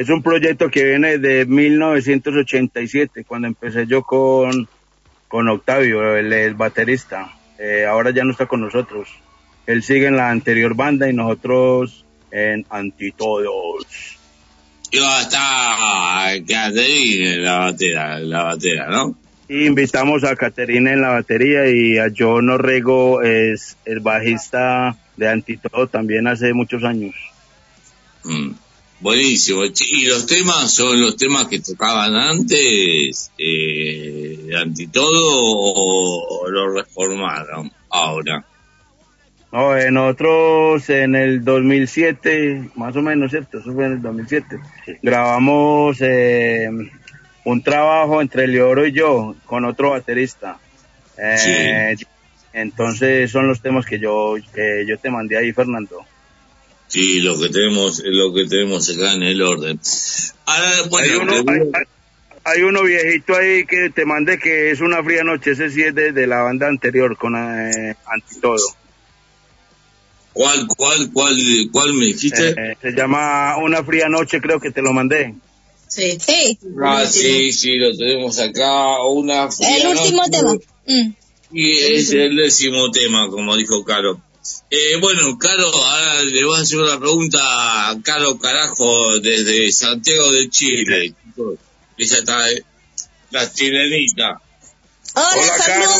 [0.00, 4.66] es un proyecto que viene de 1987, cuando empecé yo con,
[5.28, 7.34] con Octavio, el, el baterista.
[7.58, 9.10] Eh, ahora ya no está con nosotros.
[9.66, 14.16] Él sigue en la anterior banda y nosotros en Antitodos.
[14.90, 19.18] Y va a estar Caterine en la batera, en la batera, ¿no?
[19.50, 25.28] Y invitamos a Caterina en la batería y a John Orrego es el bajista de
[25.28, 27.14] Antitodo también hace muchos años.
[28.24, 28.52] Mm,
[29.00, 29.62] Buenísimo.
[29.64, 36.74] ¿Y los temas son los temas que tocaban antes, eh, de Antitodo, o, o lo
[36.74, 38.44] reformaron ahora?
[39.52, 43.58] No, eh, nosotros en el 2007, más o menos, ¿cierto?
[43.58, 44.60] Eso fue en el 2007.
[45.02, 46.68] Grabamos eh,
[47.44, 50.58] un trabajo entre Leoro y yo con otro baterista.
[51.18, 51.96] Eh,
[52.52, 56.04] Entonces son los temas que yo que yo te mandé ahí, Fernando.
[56.90, 59.80] Sí, lo que tenemos, lo que tenemos acá en el orden.
[60.44, 61.84] Ahora, bueno, hay, uno, te- hay, hay-
[62.42, 65.94] hay uno viejito ahí que te mandé que es una fría noche, ese sí es
[65.94, 68.58] de, de la banda anterior con eh, Antitodo.
[70.32, 71.36] ¿cuál, cuál, cuál,
[71.72, 72.50] cuál me dijiste?
[72.50, 75.34] Eh, se llama Una fría noche, creo que te lo mandé.
[75.88, 76.18] Sí.
[76.20, 76.58] Sí.
[76.82, 79.02] Ah, sí, sí, lo tenemos acá.
[79.06, 80.54] Una El último tema.
[80.86, 81.12] Mm.
[81.52, 84.20] Y es el décimo tema, como dijo Caro.
[84.70, 87.40] Eh, bueno, Caro, ahora le voy a hacer una pregunta
[87.90, 91.14] a Caro Carajo desde Santiago de Chile.
[91.98, 92.64] Ella está, eh,
[93.30, 94.40] la chilenita.
[95.14, 95.98] Hola, Hola, saludos,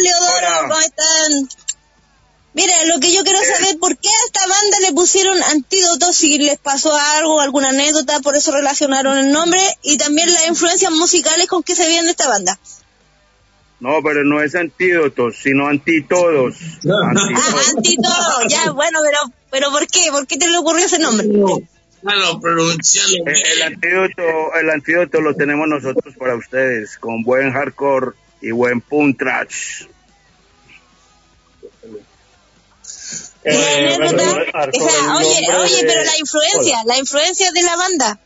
[0.00, 1.48] Leodoro, ¿cómo están?
[2.54, 6.12] Mira, lo que yo quiero saber, ¿por qué a esta banda le pusieron antídoto?
[6.12, 10.90] Si les pasó algo, alguna anécdota, por eso relacionaron el nombre, y también las influencias
[10.90, 12.58] musicales con que se viene esta banda.
[13.80, 16.56] No, pero no es antídotos, sino antitodos.
[16.90, 17.12] Ah,
[17.76, 19.18] antídoto, ya, bueno, pero,
[19.50, 20.10] pero ¿por qué?
[20.10, 21.28] ¿Por qué te le ocurrió ese nombre?
[22.00, 24.22] Claro, pronunciarlo El, el antídoto,
[24.60, 29.84] el antídoto lo tenemos nosotros para ustedes, con buen hardcore y buen punk trash.
[33.44, 37.52] Y la anécdota, Arco o sea, del oye, oye, de- pero la influencia, la influencia
[37.52, 38.18] de la banda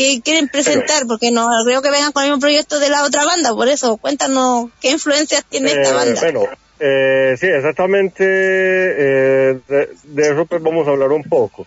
[0.00, 3.24] que quieren presentar, porque no creo que vengan con el mismo proyecto de la otra
[3.26, 6.20] banda, por eso, cuéntanos qué influencias tiene esta Eh, banda.
[6.22, 6.44] Bueno,
[6.78, 11.66] eh, sí, exactamente eh, de, de eso pues vamos a hablar un poco.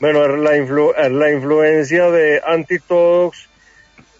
[0.00, 3.48] Bueno, la, influ- la influencia de Antitox,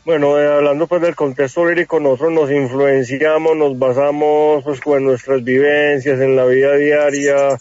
[0.04, 5.42] bueno, eh, hablando pues del contexto lírico, nosotros nos influenciamos, nos basamos pues con nuestras
[5.42, 7.57] vivencias en la vida diaria,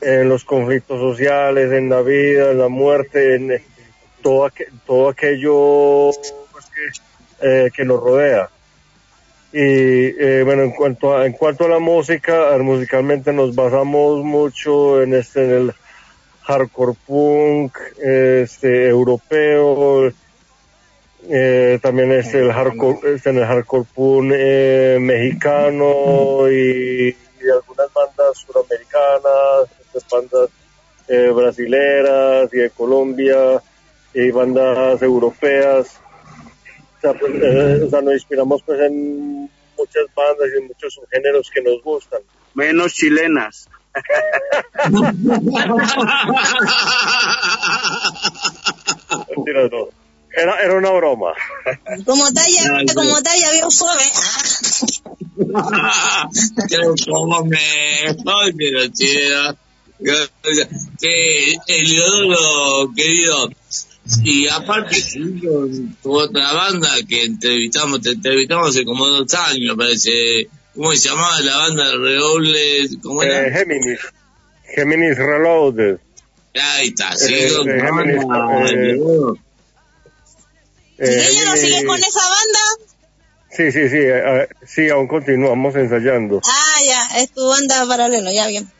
[0.00, 3.50] en los conflictos sociales, en la vida, en la muerte, en
[4.22, 4.50] todo,
[4.86, 6.10] todo aquello
[6.52, 8.48] pues, que, eh, que nos rodea.
[9.52, 15.02] Y eh, bueno, en cuanto a, en cuanto a la música, musicalmente nos basamos mucho
[15.02, 15.74] en este, en el
[16.42, 20.12] hardcore punk, este, europeo,
[21.28, 24.32] Eh, también es el hardcore, es en el hardcore punk
[25.00, 27.14] mexicano y,
[27.52, 29.68] algunas bandas suramericanas,
[30.10, 30.48] bandas
[31.08, 33.60] eh, brasileras y de Colombia
[34.14, 36.00] y bandas europeas.
[36.98, 40.94] O sea, pues, eh, o sea, nos inspiramos pues en muchas bandas y en muchos
[40.94, 42.20] subgéneros que nos gustan.
[42.54, 43.68] Menos chilenas.
[49.28, 49.88] Mentira, no.
[50.32, 51.32] Era, era una broma.
[52.06, 54.04] Como talla, como talla veo suave.
[56.68, 56.76] que
[57.10, 59.56] come, ay, pero chido.
[61.00, 63.50] Que Eliodoro, querido,
[64.24, 64.96] y aparte
[66.02, 70.48] tu otra banda que entrevistamos, te entrevistamos hace como dos años, parece.
[70.74, 72.88] ¿Cómo se llamaba la banda de Redoble?
[73.02, 73.46] ¿Cómo era?
[73.46, 74.00] Eh, Géminis.
[74.74, 75.98] Géminis Reloaded.
[76.54, 78.24] Ahí está, sí, Eh, con de la Géminis,
[78.70, 78.96] eh.
[80.98, 82.90] Eh, ¿Y ella no sigue con esa banda?
[83.50, 86.40] Sí, sí, sí, eh, eh, sí, aún continuamos ensayando.
[86.44, 88.70] Ah, ya, es tu banda paralelo, ya bien.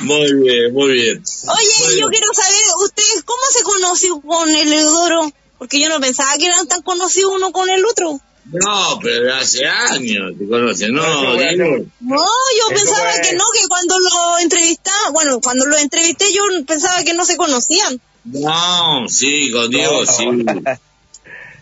[0.00, 1.22] Muy bien, muy bien.
[1.46, 5.30] Oye, yo quiero saber, ¿ustedes cómo se conoció con el Eudoro?
[5.58, 8.20] Porque yo no pensaba que eran tan conocidos uno con el otro.
[8.50, 11.84] No, pero de hace años te conocen, no, Diego.
[12.00, 16.32] No, yo Eso pensaba fue- que no, que cuando lo entrevistaba, bueno, cuando lo entrevisté
[16.32, 18.00] yo pensaba que no se conocían.
[18.24, 20.24] No, sí, con Diego, sí.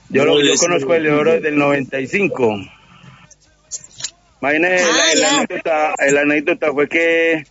[0.09, 2.61] Yo, lo, No, yo conozco el Leodoro desde el 95.
[4.41, 7.47] Imagínate, Ah, la, la anécdota, la anécdota fue que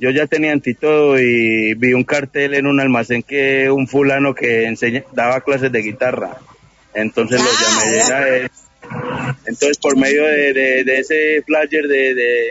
[0.00, 4.64] yo ya tenía antitodo y vi un cartel en un almacén que un fulano que
[4.64, 6.38] enseña, daba clases de guitarra.
[6.94, 8.50] Entonces lo Ah, llamé él.
[9.46, 12.48] Entonces por medio de, de, de ese flyer de, de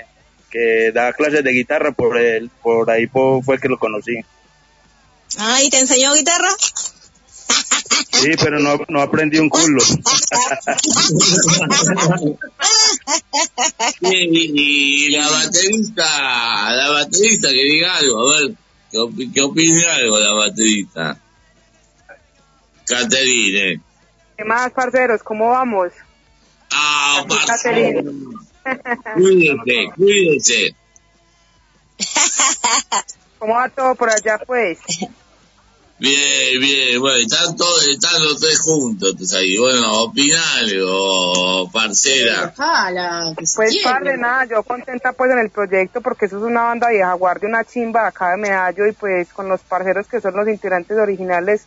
[0.50, 4.16] que daba clases de guitarra, por él, por ahí po- fue que lo conocí.
[5.38, 6.50] Ah, ¿y te enseñó guitarra?
[8.12, 9.82] Sí, pero no, no aprendí un culo.
[14.02, 18.52] Y, y la baterista, la baterista que diga algo, a ver,
[18.92, 21.18] que, opi- que opine algo la baterista.
[22.86, 23.82] Caterine.
[24.38, 25.22] ¿Qué más, parceros?
[25.24, 25.92] ¿Cómo vamos?
[26.72, 28.04] Ah, Caterine.
[29.16, 30.76] cuídese, cuídese.
[33.38, 34.80] ¿Cómo va todo por allá, pues?
[36.00, 42.54] Bien, bien, bueno, están todos, están los tres juntos, pues ahí, bueno, opina algo, parcera.
[42.58, 43.84] Ojalá, que Pues, quiebre.
[43.84, 47.50] padre, nada, yo contenta pues en el proyecto porque eso es una banda vieja guardia,
[47.50, 51.66] una chimba acá de Medallo y pues con los parceros que son los integrantes originales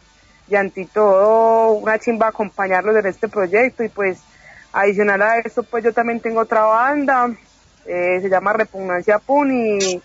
[0.48, 4.18] y ante todo una chimba acompañarlos en este proyecto y pues
[4.72, 7.30] adicional a eso pues yo también tengo otra banda,
[7.84, 10.00] eh, se llama Repugnancia Pun y,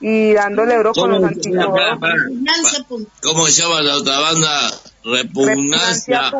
[0.00, 1.78] y dándole duro con los ¿Cómo, antitodos.
[1.78, 3.06] espera, espera.
[3.22, 4.70] ¿Cómo se llama la otra banda?
[5.04, 6.30] Repugnancia.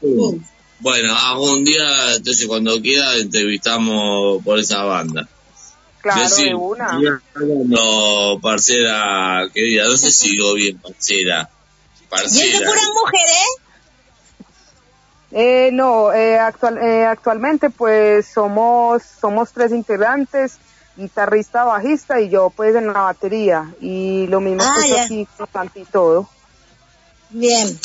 [0.00, 0.44] Pun.
[0.80, 5.26] Bueno, algún día, entonces cuando quiera, entrevistamos por esa banda.
[6.00, 6.98] Claro, Decir, de una.
[7.66, 11.50] No, parcera querida, no sé si digo bien, parcera.
[11.50, 12.66] ¿Y es de Parcera.
[12.70, 13.46] puras mujeres?
[15.30, 20.58] Eh, no, eh, actual, eh, actualmente pues somos, somos tres integrantes,
[20.98, 25.04] guitarrista, bajista y yo pues en la batería y lo mismo Ah, pues ya.
[25.04, 26.28] aquí con y todo.
[27.30, 27.78] Bien.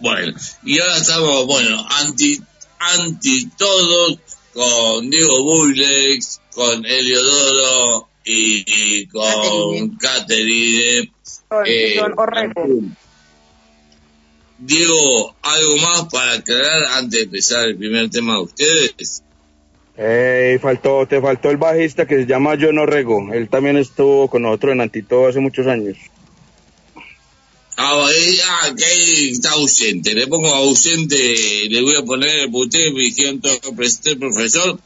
[0.00, 0.32] Bueno,
[0.64, 2.42] y ahora estamos, bueno, anti,
[2.78, 4.18] anti todos
[4.54, 11.12] con Diego Builex, con Eliodoro y, y con Caterine.
[11.48, 12.66] Con Eh, Orrego.
[14.58, 19.22] Diego, ¿algo más para aclarar antes de empezar el primer tema de ustedes?
[20.02, 23.34] Eh, faltó, te faltó el bajista que se llama John Orrego.
[23.34, 25.98] Él también estuvo con nosotros en Antito hace muchos años.
[27.76, 30.14] Ah, ah, que está ausente.
[30.14, 31.16] Le pongo ausente,
[31.68, 34.78] le voy a poner, porque ustedes me dijeron todo que presenté el profesor.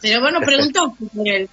[0.00, 1.48] Pero bueno, preguntó por él.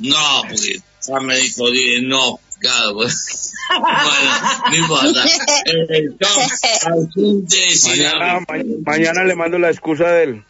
[0.00, 3.52] No, porque ya me dijo, dije, no, claro, pues.
[3.80, 5.24] bueno, no importa.
[5.66, 10.44] Eh, no, ausente, Mañana, ma- mañana le mando la excusa de él.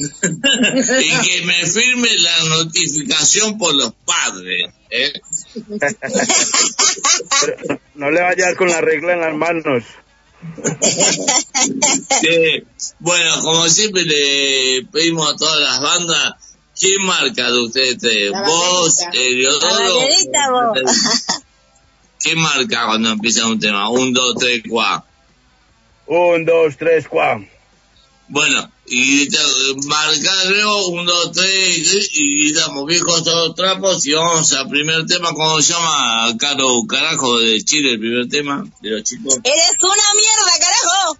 [0.00, 4.70] Y que me firme la notificación por los padres.
[4.90, 5.12] ¿eh?
[7.40, 9.84] Pero no le vaya a dar con la regla en las manos.
[12.22, 12.64] Eh,
[12.98, 16.34] bueno, como siempre le pedimos a todas las bandas,
[16.78, 19.00] ¿quién marca de ustedes ¿Vos.
[19.12, 20.06] Eliodoro?
[22.18, 23.88] ¿Quién marca cuando empieza un tema?
[23.90, 25.06] Un, dos, tres, cuatro.
[26.06, 27.46] Un, dos, tres, cuatro.
[28.28, 29.28] Bueno, y
[29.86, 35.32] marca luego, un, dos, tres, y gritamos viejos todos trapos y vamos al primer tema,
[35.32, 36.36] ¿cómo se llama?
[36.36, 39.38] Caro Carajo de Chile, el primer tema de los chicos.
[39.44, 41.16] Eres una mierda, carajo.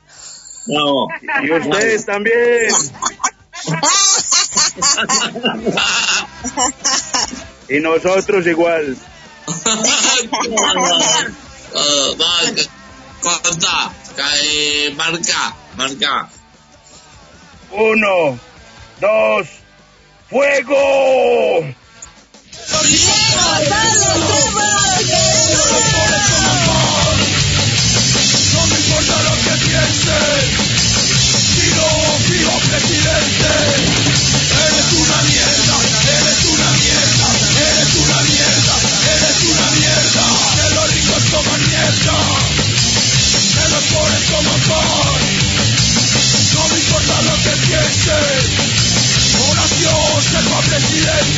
[0.67, 1.07] Vamos.
[1.45, 2.75] Y ustedes también.
[7.69, 8.97] y nosotros igual.
[11.73, 12.41] Uh, va,
[13.23, 13.95] contá,
[14.43, 16.29] eh, marca, marca.
[17.73, 18.39] Uno,
[19.01, 19.49] dos,
[20.29, 21.65] fuego.
[34.93, 35.23] Una
[38.23, 38.81] mierda,
[47.43, 48.43] que piensen,
[49.49, 51.30] oración será presidente.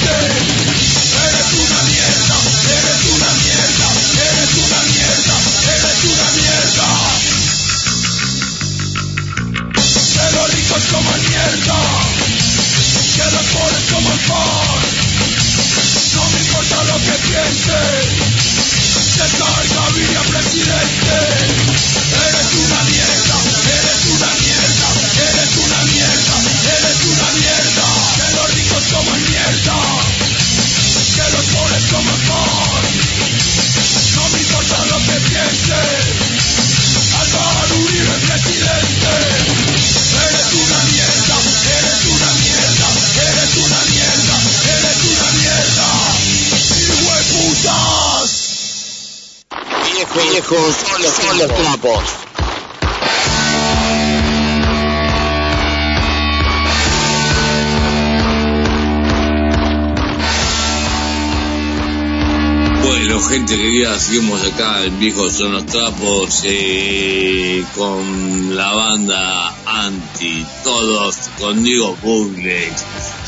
[63.52, 71.16] Gente querida, seguimos acá en Viejos son los trapos eh, con la banda Anti, todos
[71.38, 72.70] con Diego Bugle,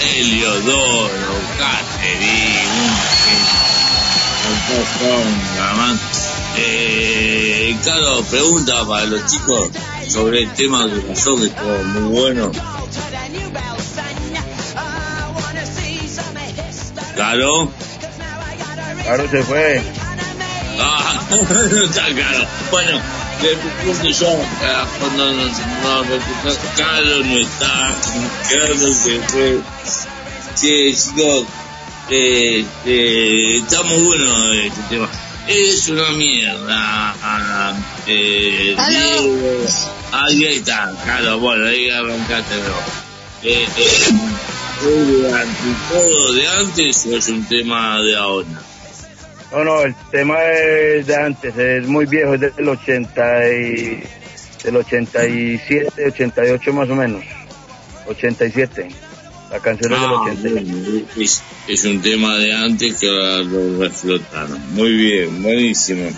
[0.01, 2.71] Eliodoro, Caterín,
[6.57, 9.71] eh, Carlos, pregunta para los chicos
[10.09, 12.53] sobre el tema que pasó, que estuvo muy bueno.
[17.15, 17.71] Claro.
[19.05, 20.04] Claro, se fue.
[21.31, 22.47] No está claro.
[22.71, 23.01] Bueno,
[23.43, 26.11] le pregunto yo, ah, cuando no, no, no,
[26.77, 27.95] Carlos no está,
[28.51, 29.61] Carlos se fue.
[30.55, 31.47] Sí, chicos,
[32.11, 35.09] eh, eh, está muy bueno este tema.
[35.49, 37.15] Es una mierda.
[37.23, 37.75] ah,
[38.07, 39.67] eh, Diego.
[40.13, 43.05] Ahí está, Carlos, bueno, ahí arrancaste, ¿no?
[43.43, 48.64] Eh, eh, ¿es de antipolo de antes o es un tema de ahora?
[49.55, 54.03] No, no, el tema es de antes, es muy viejo, es del 80 y,
[54.65, 57.23] del 87, 88 más o menos.
[58.07, 58.89] 87.
[59.51, 60.65] La canción es del Ah, 87.
[60.65, 64.75] bueno, es, es un tema de antes que ahora lo reflotaron.
[64.75, 66.11] Muy bien, buenísimo.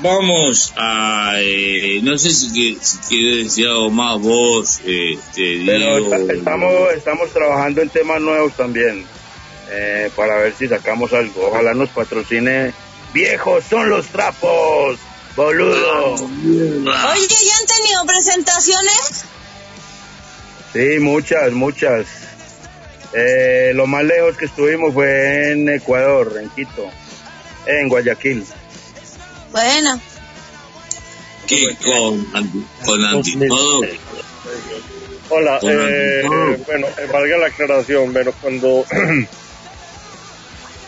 [0.00, 5.98] Vamos a, eh, no sé si, que, si quieres decir algo más vos, este, Pero
[5.98, 6.14] Diego.
[6.14, 9.04] esta- estamos, estamos trabajando en temas nuevos también,
[9.70, 11.48] eh, para ver si sacamos algo.
[11.48, 12.72] Ojalá nos patrocine.
[13.12, 14.98] Viejos son los trapos,
[15.34, 16.14] boludo.
[16.14, 19.24] Oye, ¿ya han tenido presentaciones?
[20.72, 22.06] Sí, muchas, muchas.
[23.14, 26.90] Eh, lo más lejos que estuvimos fue en Ecuador, en Quito,
[27.66, 28.44] en Guayaquil.
[29.50, 29.98] Bueno,
[31.48, 33.80] ¿Qué con, anti, con antitodo?
[35.30, 36.22] Hola, Con eh,
[36.66, 38.84] bueno, eh, valga la aclaración, bueno, cuando,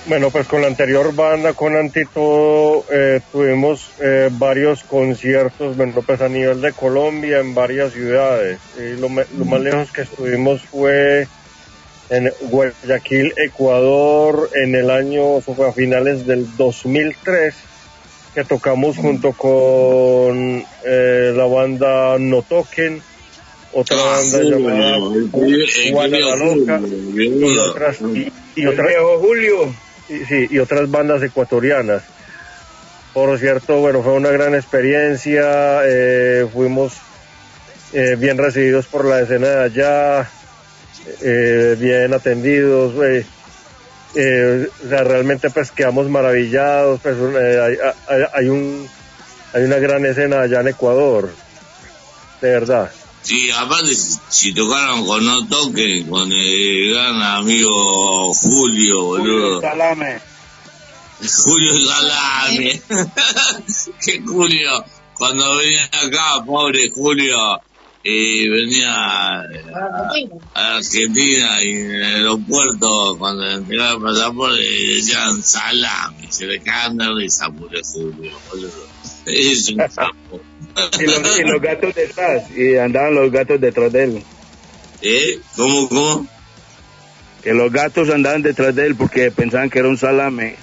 [0.07, 6.21] bueno, pues con la anterior banda, con Antitodo, eh, tuvimos eh, varios conciertos, bueno, pues
[6.21, 8.59] a nivel de Colombia, en varias ciudades.
[8.79, 11.29] Y lo, me- lo más lejos que estuvimos fue
[12.09, 17.55] en Guayaquil, Ecuador, en el año, eso fue a finales del 2003,
[18.35, 23.01] que tocamos junto con eh, la banda No Toquen,
[23.73, 24.99] otra Ah, banda llamada
[25.31, 25.65] Julio,
[27.53, 29.75] y otras, y, y otras, viejo Julio.
[30.11, 32.03] Y, sí, y otras bandas ecuatorianas.
[33.15, 36.95] Por cierto, bueno, fue una gran experiencia, eh, fuimos
[37.93, 40.31] eh, bien recibidos por la escena de allá,
[41.23, 43.03] eh, bien atendidos, o
[44.89, 47.17] sea, realmente pues quedamos maravillados, pues
[48.33, 48.89] hay un,
[49.53, 51.31] hay una gran escena allá en Ecuador,
[52.41, 52.91] de verdad.
[53.23, 59.61] Sí, aparte, si, tocaron con No Toquen, con el gran amigo Julio, boludo.
[59.61, 60.21] Salame.
[61.45, 62.81] Julio Salame.
[64.05, 67.61] que Julio, cuando venía acá, pobre Julio,
[68.03, 69.43] y venía a,
[70.55, 76.47] a Argentina y en el aeropuerto, cuando le entregaba el pasaporte, le decían salame, se
[76.47, 78.89] le cagan de risa, pobre Julio, boludo.
[79.27, 80.41] Es un capo.
[80.99, 84.25] Y los, y los gatos detrás, y andaban los gatos detrás de él.
[85.03, 85.39] ¿Eh?
[85.57, 86.27] ¿Cómo, cómo?
[87.43, 90.57] Que los gatos andaban detrás de él porque pensaban que era un salame.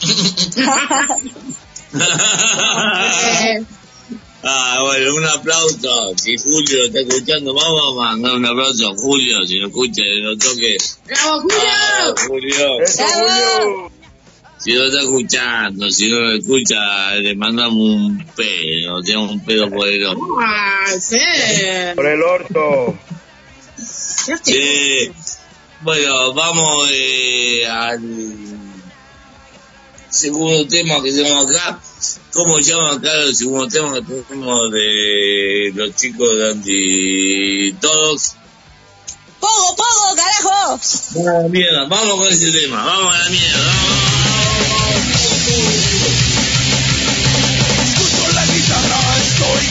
[4.48, 6.12] Ah, bueno, un aplauso.
[6.16, 10.38] Si Julio está escuchando, vamos a mandar un aplauso a Julio, si lo escucha, no
[10.38, 10.76] toque.
[11.04, 11.58] ¡Bravo, Julio!
[11.68, 12.78] Ah, Julio.
[12.96, 13.90] ¡Bravo!
[14.58, 19.68] Si lo está escuchando, si no lo escucha, le mandamos un pedo, tiene un pedo
[19.70, 20.38] por el ojo.
[20.40, 21.18] ¡Ah, sí!
[21.94, 22.98] Por el orto.
[23.76, 25.12] Sí.
[25.82, 28.00] Bueno, vamos eh, al
[30.08, 31.78] segundo tema que tenemos acá.
[32.32, 38.36] ¿Cómo se llama acá el segundo tema que tenemos de los chicos de anti todos?
[39.38, 40.80] ¡Pogo, pogo, carajo!
[41.14, 44.15] Vamos a la mierda, vamos con ese tema, vamos a la mierda.
[44.15, 44.15] Escucho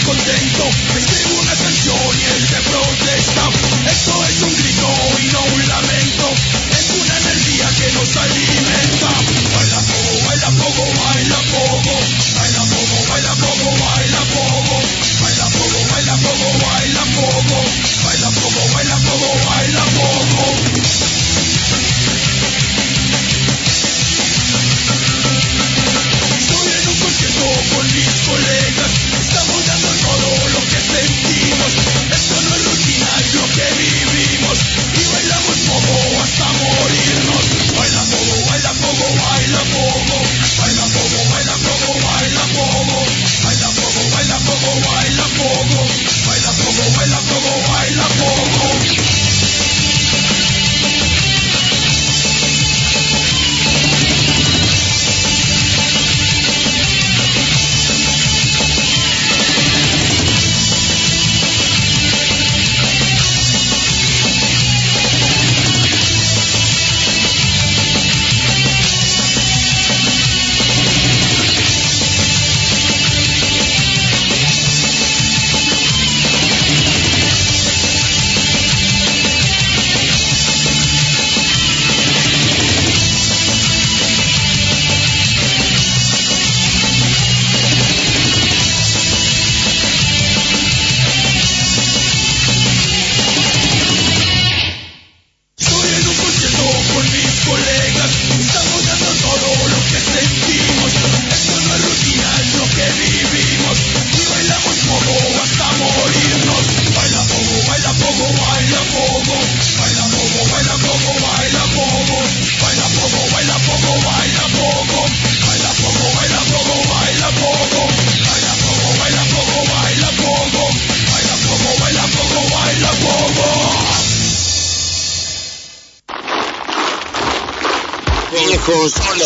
[0.06, 0.70] estoy contento.
[0.97, 3.49] Escribo una canción y es de protesta.
[3.89, 4.88] Esto es un grito
[5.20, 6.34] y no un lamento.
[6.78, 9.10] Es una energía que nos alimenta.
[9.56, 11.99] Baila pogo, baila pogo, baila pogo.
[12.36, 14.64] Baila pogo, baila pogo, baila pogo.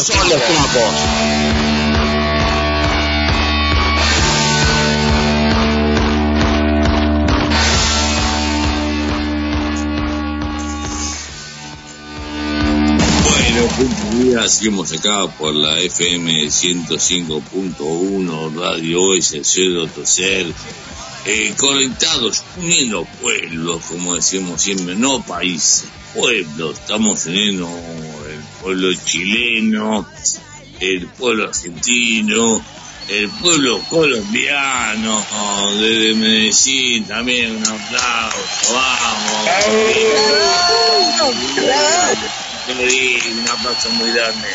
[0.10, 0.96] Son los, trapos.
[14.48, 20.48] Seguimos acá por la FM 105.1 Radio OS, Cero Toser,
[21.26, 25.86] eh, conectados, uniendo pueblos, como decimos siempre, no países,
[26.16, 27.70] pueblos, estamos uniendo
[28.62, 30.08] pueblo chileno,
[30.80, 32.62] el pueblo argentino,
[33.08, 35.26] el pueblo colombiano,
[35.80, 39.50] desde Medellín también un aplauso, vamos.
[42.70, 44.48] Un aplauso muy grande.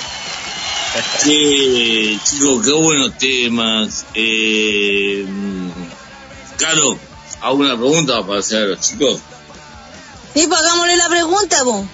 [1.19, 4.07] Sí, chicos, qué buenos temas.
[4.15, 5.71] Eh, mm,
[6.57, 6.99] Caro,
[7.41, 9.19] ¿hago una pregunta para hacer a los chicos?
[10.35, 11.85] Sí, pues hagámosle la pregunta, po.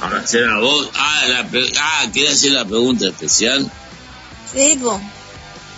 [0.00, 0.90] Para hacer a vos.
[0.94, 1.48] Ah, la
[1.80, 3.70] ah, ¿querés hacer la pregunta especial?
[4.52, 5.00] Sí, po.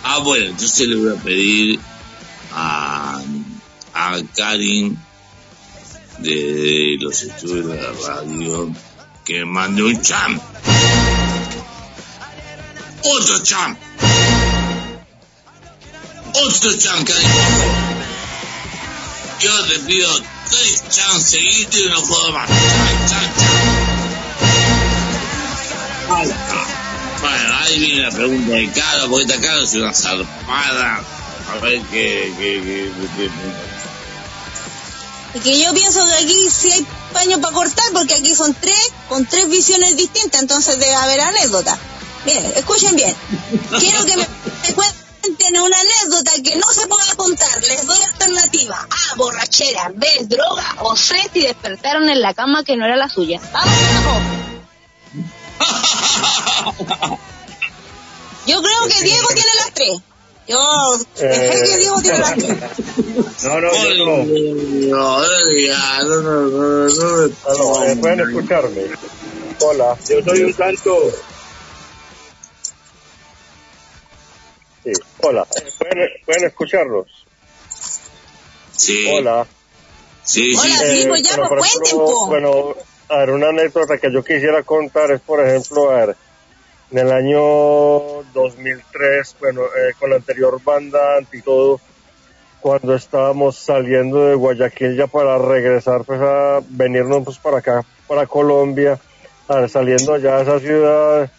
[0.03, 1.79] Ah, bueno, entonces le voy a pedir
[2.53, 3.21] a,
[3.93, 4.97] a Karin
[6.19, 8.71] de los estudios de la radio
[9.23, 10.41] que mande un champ.
[13.03, 13.79] Otro champ.
[16.33, 17.29] Otro champ, Karin.
[19.39, 20.09] yo te pido
[20.49, 22.49] tres chan seguidos y no jodo más.
[22.49, 23.50] Chan, chan, chan.
[27.21, 31.01] Bueno, ahí viene la pregunta de Caro, porque esta Caro es una zarpada.
[31.51, 33.29] A ver qué, qué, qué, qué-
[35.37, 38.91] Y que yo pienso que aquí sí hay paño para cortar, porque aquí son tres,
[39.07, 41.77] con tres visiones distintas, entonces debe haber anécdota.
[42.25, 43.15] Miren, escuchen bien.
[43.79, 44.27] Quiero que me,
[44.73, 47.61] cuenten una anécdota que no se pueda contar.
[47.67, 48.87] Les doy alternativa.
[48.89, 49.91] A, borrachera.
[49.93, 50.75] B, droga.
[50.79, 53.39] O C, y despertaron en la cama que no era la suya.
[53.53, 54.40] Vamos.
[58.47, 59.99] Yo creo que Diego tiene las tres.
[60.47, 60.59] Yo
[61.15, 62.59] dejé que Diego tiene las tres.
[63.43, 64.25] No, no, no.
[64.91, 68.81] No, no, no, no, no, no, Aló, eh, pueden escucharme.
[69.59, 69.97] Hola.
[70.09, 71.11] Yo soy un santo.
[74.83, 75.43] Sí, hola.
[75.55, 77.07] Eh, ¿Pueden, pueden escucharlos?
[78.75, 79.05] Sí.
[79.07, 79.47] Hola.
[80.23, 81.01] Sí, Hola, sí.
[81.01, 82.27] sí, pues ya, pero, pues cuenten.
[82.27, 82.75] Bueno,
[83.11, 86.15] a ver, una anécdota que yo quisiera contar es, por ejemplo, a ver,
[86.91, 91.81] en el año 2003, bueno, eh, con la anterior banda Antitodo,
[92.61, 98.27] cuando estábamos saliendo de Guayaquil ya para regresar, pues a venirnos pues para acá, para
[98.27, 98.97] Colombia,
[99.67, 101.31] saliendo allá de esa ciudad,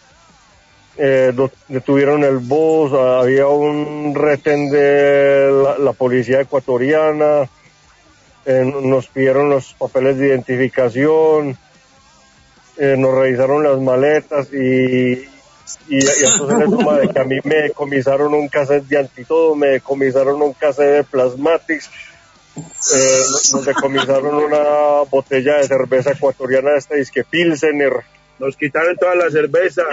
[0.97, 1.33] eh,
[1.69, 7.49] detuvieron el bus, había un retén de la policía ecuatoriana,
[8.45, 11.57] eh, nos pidieron los papeles de identificación,
[12.77, 15.13] eh, nos revisaron las maletas y,
[15.87, 19.55] y, y entonces le suma de que a mí me decomisaron un cassette de antitodo,
[19.55, 21.89] me decomisaron un cassette de plasmatics,
[22.57, 27.93] eh, nos- nos decomisaron una botella de cerveza ecuatoriana de esta disque Pilsener.
[28.39, 29.83] Nos quitaron toda la cerveza.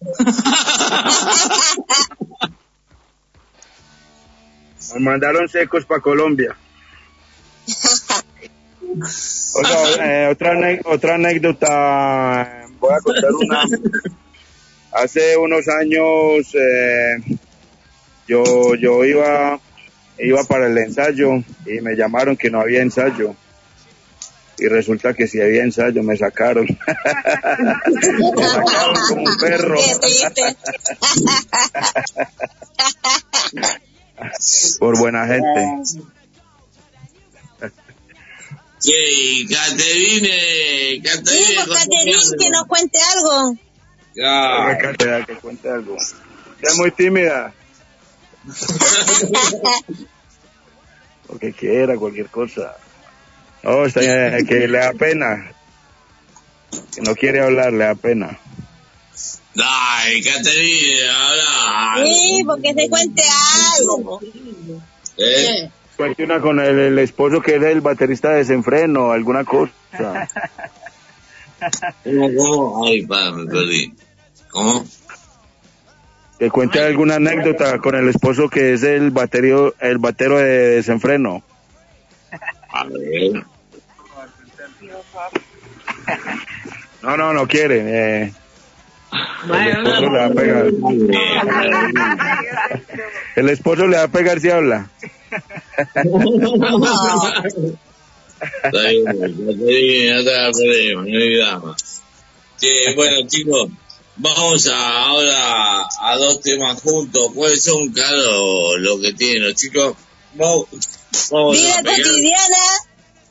[4.76, 6.56] Nos mandaron secos para Colombia.
[9.54, 13.64] Oiga, eh, otra, otra anécdota, voy a contar una.
[14.92, 17.38] Hace unos años eh,
[18.28, 19.58] yo, yo iba,
[20.18, 23.34] iba para el ensayo y me llamaron que no había ensayo.
[24.56, 26.66] Y resulta que si había ensayo me sacaron.
[28.36, 29.78] me sacaron como un perro.
[34.78, 35.66] Por buena gente.
[38.78, 41.46] Sí, Caterine, Caterine.
[41.46, 43.54] Sí, pues Caterine, que nos cuente algo.
[44.14, 44.78] Ya.
[44.78, 45.96] Que, que cuente algo.
[46.60, 47.52] Es muy tímida.
[51.28, 52.76] Lo que quiera, cualquier cosa.
[53.62, 55.52] No, está bien, que le da pena.
[56.94, 58.38] Que no quiere hablar, le da pena.
[59.54, 62.04] Dai, Caterine, habla.
[62.04, 63.22] Sí, porque se cuente
[63.78, 64.20] algo.
[65.16, 65.70] ¿Eh?
[65.96, 69.72] Cuente una con el, el esposo que era el baterista de desenfreno, alguna cosa.
[72.04, 73.94] Ay, pa, me perdí.
[74.50, 74.84] ¿Cómo?
[76.38, 81.42] Que cuente alguna anécdota con el esposo que es el baterio, el batero de desenfreno.
[82.70, 83.44] A ver.
[87.02, 88.24] No, no, no quiere.
[88.24, 88.32] Eh,
[89.44, 90.66] el esposo le va a pegar.
[93.36, 94.88] El esposo le va a pegar si habla.
[98.62, 99.04] Está bien.
[102.56, 103.70] Sí, bueno, chicos,
[104.16, 107.30] vamos a, ahora a dos temas juntos.
[107.34, 109.96] ¿Cuáles son, claro, lo que tienen los chicos?
[110.34, 110.66] Vamos,
[111.30, 112.64] vamos Vida a cotidiana.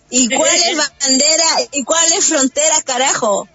[0.09, 1.45] ¿Y cuál es bandera?
[1.71, 3.47] ¿Y cuál es frontera, carajo?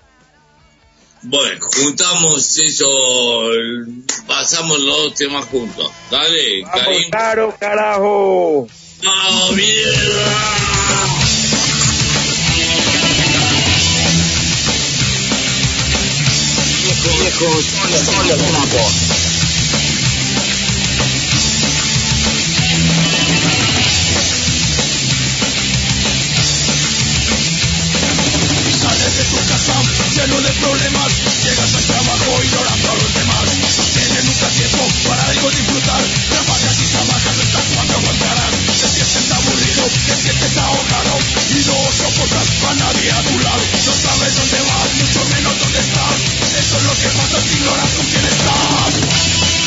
[1.22, 3.50] Bueno, juntamos eso,
[4.26, 5.90] pasamos los dos temas juntos.
[6.10, 7.10] Dale, Karim.
[7.10, 8.68] Claro, carajo.
[9.02, 10.78] ¡Vamos, mierda!
[17.20, 17.64] Viejos
[18.04, 19.07] son los
[30.18, 31.12] lleno de problemas,
[31.44, 33.46] llegas al trabajo ignorando a los demás.
[33.78, 36.02] No tienes nunca tiempo para algo disfrutar.
[36.28, 38.54] Trabajas y trabajas hasta cuando aguantarás.
[38.80, 41.14] Te sientes aburrido, te sientes ahogado
[41.54, 43.62] y no soportas a nadie a tu lado.
[43.86, 46.18] No sabes dónde vas, mucho menos dónde estás.
[46.58, 49.57] Eso es lo que pasa si ignoras con quién estás.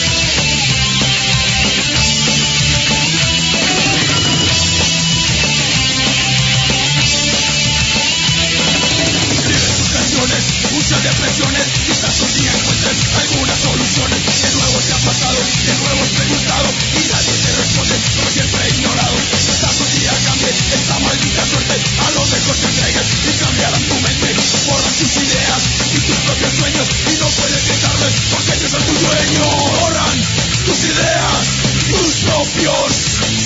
[10.91, 14.19] muchas depresiones, quizás un día encuentres algunas soluciones.
[14.43, 18.69] De nuevo te ha pasado, de nuevo has preguntado y nadie te responde, por siempre
[18.75, 19.15] ignorado.
[19.31, 23.95] Quizás un día cambie esta maldita suerte, a lo mejor te entregues y cambiarán tu
[24.01, 24.35] mente.
[24.67, 25.61] Borras tus ideas
[25.95, 29.45] y tus propios sueños y no puedes dejarme porque ellos son tu dueño.
[29.79, 30.17] Borran
[30.65, 31.43] tus ideas,
[31.87, 32.91] tus propios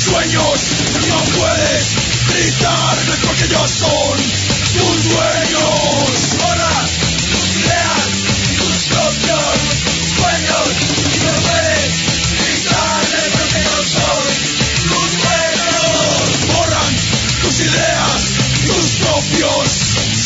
[0.01, 0.57] sueños,
[1.09, 1.85] no puedes
[2.25, 4.21] gritarles porque yo soy
[4.73, 6.41] tus dueños.
[6.41, 7.04] Borran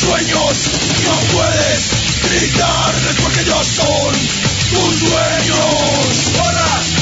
[0.09, 0.69] sueños.
[1.05, 1.81] No puedes
[2.23, 4.13] gritar no es porque ellos son
[4.71, 6.33] tus dueños.
[6.37, 6.98] Borra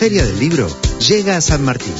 [0.00, 0.66] Feria del Libro
[0.98, 1.92] llega a San Martín.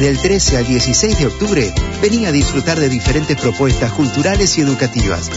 [0.00, 5.30] Del 13 al 16 de octubre, vení a disfrutar de diferentes propuestas culturales y educativas.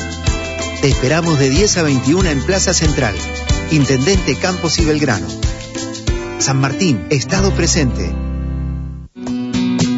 [0.81, 3.13] Te esperamos de 10 a 21 en Plaza Central,
[3.69, 5.27] Intendente Campos y Belgrano.
[6.39, 8.11] San Martín, Estado presente.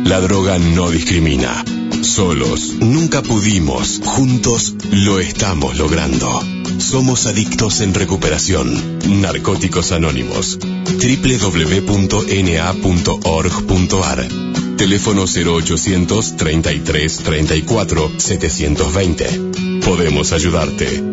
[0.03, 1.63] La droga no discrimina.
[2.01, 6.43] Solos nunca pudimos, juntos lo estamos logrando.
[6.79, 9.21] Somos adictos en recuperación.
[9.21, 10.59] Narcóticos Anónimos.
[10.97, 12.27] www.na.org.ar.
[14.77, 19.81] Teléfono 0800 33 34 720.
[19.85, 21.03] Podemos ayudarte.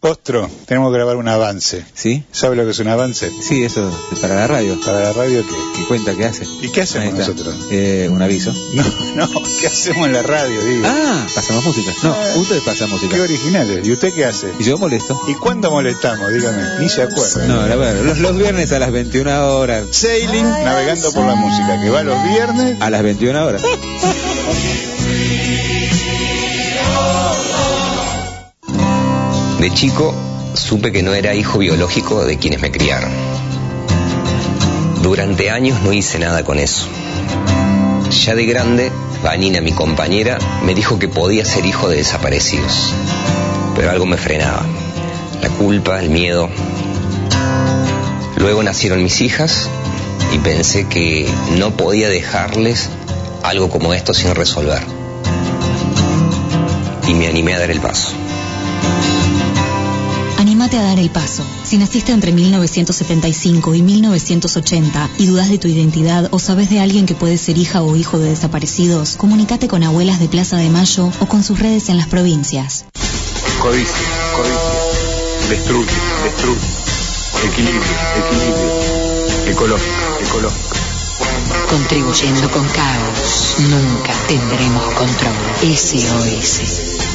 [0.00, 1.84] Ostro, tenemos que grabar un avance.
[1.92, 2.22] ¿Sí?
[2.30, 3.32] ¿Sabe lo que es un avance?
[3.42, 4.78] Sí, eso es para la radio.
[4.84, 5.54] ¿Para la radio qué?
[5.76, 6.14] ¿Qué cuenta?
[6.14, 6.46] ¿Qué hace?
[6.62, 7.54] ¿Y qué hacemos nosotros?
[7.72, 8.54] Eh, un aviso.
[8.74, 8.84] No,
[9.16, 9.28] no,
[9.60, 10.86] ¿qué hacemos en la radio, digo?
[10.86, 11.92] Ah, pasamos música.
[12.02, 13.14] No, Ah, ustedes pasan música.
[13.16, 13.86] Qué originales.
[13.86, 14.52] ¿Y usted qué hace?
[14.58, 15.18] Y yo molesto.
[15.28, 16.32] ¿Y cuándo molestamos?
[16.32, 17.46] Dígame, ni se acuerda.
[17.46, 19.84] No, la verdad, los, los viernes a las 21 horas.
[19.92, 22.76] Sailing, navegando por la música, que va los viernes.
[22.80, 23.62] A las 21 horas.
[29.60, 30.14] De chico
[30.54, 33.10] supe que no era hijo biológico de quienes me criaron.
[35.02, 36.86] Durante años no hice nada con eso.
[38.10, 38.90] Ya de grande,
[39.22, 42.92] Vanina, mi compañera, me dijo que podía ser hijo de desaparecidos.
[43.76, 44.64] Pero algo me frenaba.
[45.42, 46.48] La culpa, el miedo.
[48.36, 49.68] Luego nacieron mis hijas
[50.32, 51.28] y pensé que
[51.58, 52.88] no podía dejarles
[53.42, 54.82] algo como esto sin resolver.
[57.06, 58.12] Y me animé a dar el paso.
[60.68, 61.42] Anímate a dar el paso.
[61.64, 67.06] Si naciste entre 1975 y 1980 y dudas de tu identidad o sabes de alguien
[67.06, 71.10] que puede ser hija o hijo de desaparecidos, comunícate con abuelas de Plaza de Mayo
[71.20, 72.84] o con sus redes en las provincias.
[73.62, 73.96] Codicia,
[74.36, 75.48] codicia.
[75.48, 75.88] Destruye,
[76.24, 76.60] destruye.
[77.46, 77.80] Equilibrio,
[78.26, 79.50] equilibrio.
[79.50, 80.76] Ecológico, ecológico.
[81.70, 85.32] Contribuyendo con caos, nunca tendremos control.
[85.62, 87.07] SOS.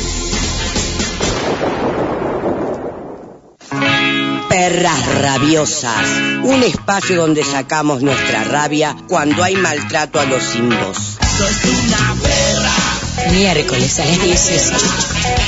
[4.54, 6.06] Perras Rabiosas,
[6.44, 11.18] un espacio donde sacamos nuestra rabia cuando hay maltrato a los simbos.
[13.32, 14.76] Miércoles a las 18.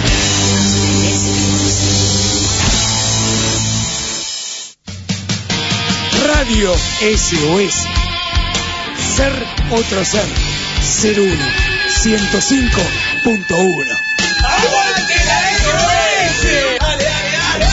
[6.36, 7.86] Radio SOS.
[9.16, 9.32] Ser
[9.70, 10.26] otro ser.
[10.82, 11.46] Ser uno.
[11.88, 13.86] 105.1.
[14.44, 16.42] ¡Aguante la SOS!
[16.80, 17.68] ¡Dale, dale, dale,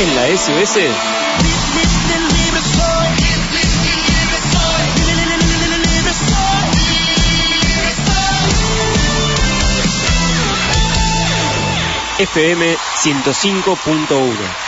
[0.00, 0.74] En la SOS
[12.18, 14.67] FM 105.1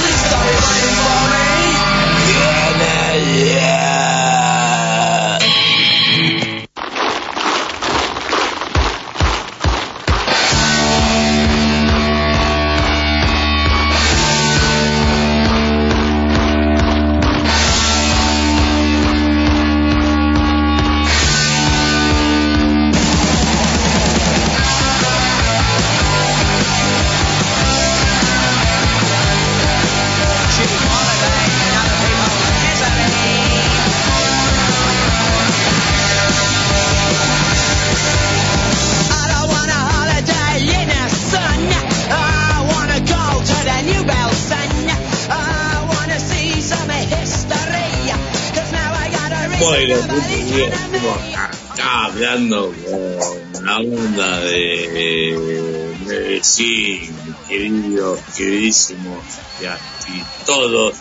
[58.41, 59.23] Queridos, queridísimos,
[59.61, 60.93] y así todos,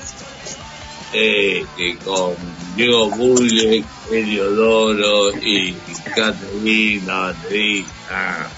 [1.13, 1.65] eh,
[2.05, 2.35] con
[2.77, 5.75] Diego Bulle, Heliodoro y
[6.15, 8.51] Caterina, baterista,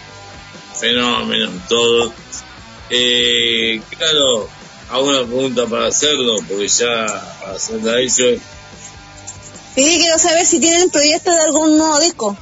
[0.78, 2.12] fenómenos todos.
[2.90, 4.48] Eh, claro,
[4.90, 7.06] hago una pregunta para hacerlo, porque ya
[7.54, 8.40] hacerla ellos
[9.74, 12.36] Sí, quiero saber si tienen proyecto de algún nuevo disco.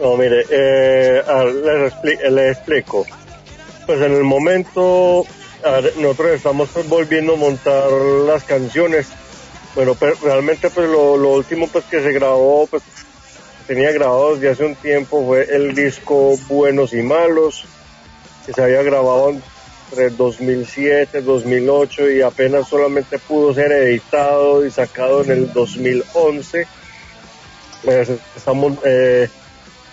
[0.00, 3.06] No, mire, eh, expli- les explico.
[3.86, 5.24] Pues en el momento,
[5.96, 9.08] nosotros estamos pues, volviendo a montar las canciones.
[9.74, 12.82] Bueno, pero realmente pues lo, lo último pues que se grabó, pues
[13.66, 17.64] tenía grabado desde hace un tiempo fue el disco Buenos y Malos,
[18.46, 19.30] que se había grabado
[19.90, 26.66] entre 2007, 2008 y apenas solamente pudo ser editado y sacado en el 2011.
[27.84, 29.28] Pues, estamos, eh,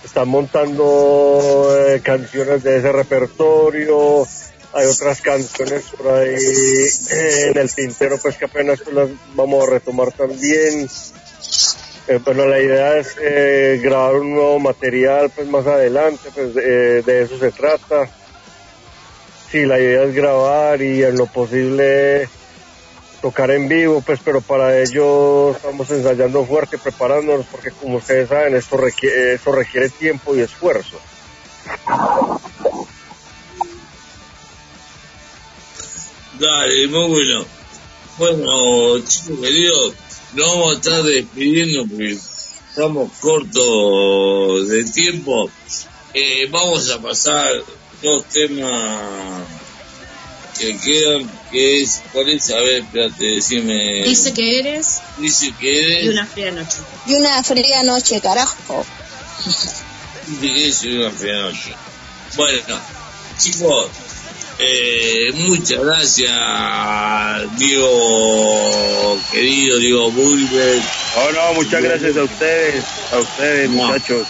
[0.04, 4.28] están montando eh, canciones de ese repertorio,
[4.74, 9.68] hay otras canciones por ahí eh, en el tintero pues que apenas pues, las vamos
[9.68, 10.90] a retomar también.
[12.08, 17.22] Eh, bueno, la idea es eh, grabar un nuevo material pues más adelante, pues de
[17.22, 18.10] eso se trata.
[19.52, 22.30] Sí, la idea es grabar y en lo posible
[23.22, 28.56] tocar en vivo, pues, pero para ello estamos ensayando fuerte, preparándonos, porque como ustedes saben,
[28.56, 31.00] esto requiere, esto requiere tiempo y esfuerzo.
[36.40, 37.46] Dale, muy bueno.
[38.18, 39.94] Bueno, chicos queridos,
[40.34, 42.18] nos vamos a estar despidiendo porque
[42.70, 45.50] estamos cortos de tiempo.
[46.14, 47.52] Eh, vamos a pasar
[48.02, 49.61] dos temas
[50.62, 52.50] que quedan, que es, ¿cuál es?
[52.52, 54.04] A ver, espérate, decime.
[54.04, 56.06] Dice que eres Dice que eres.
[56.06, 56.78] y una fría noche.
[57.08, 58.86] Y una fría noche, carajo.
[60.40, 61.74] Dice que es una fea noche.
[62.38, 62.60] Bueno,
[63.38, 63.88] chicos,
[64.60, 70.82] eh, muchas gracias, Diego, querido Diego Bulber.
[71.18, 73.88] Oh, no, muchas gracias a ustedes, a ustedes, No.
[73.88, 74.28] muchachos.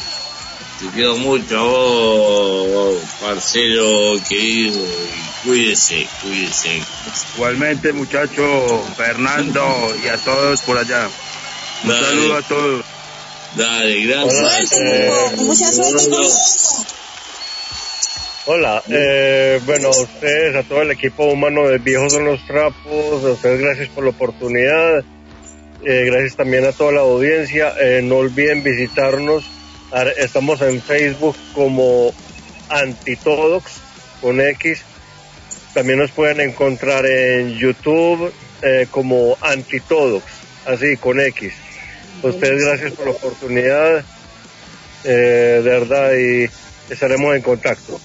[0.80, 6.82] Te quiero mucho a vos, parcero querido, y cuídese, cuídese.
[7.36, 11.08] Igualmente, muchachos, Fernando y a todos por allá.
[11.84, 12.06] Un Dale.
[12.08, 12.86] saludo a todos.
[13.56, 14.70] Dale, gracias.
[14.70, 15.36] Suerte.
[15.38, 16.24] Mucha suerte con
[18.48, 23.24] Hola, eh, bueno, a ustedes, a todo el equipo humano de Viejos son los Trapos,
[23.24, 25.00] a ustedes gracias por la oportunidad,
[25.86, 29.44] eh, gracias también a toda la audiencia, eh, no olviden visitarnos,
[29.92, 32.12] Ar- estamos en Facebook como
[32.70, 33.74] Antitodox
[34.22, 34.82] con X,
[35.74, 38.32] también nos pueden encontrar en YouTube
[38.62, 40.26] eh, como Antitodox,
[40.66, 41.54] así con X.
[42.22, 44.06] Ustedes gracias por la oportunidad,
[45.04, 46.50] eh, de verdad, y
[46.92, 48.00] estaremos en contacto.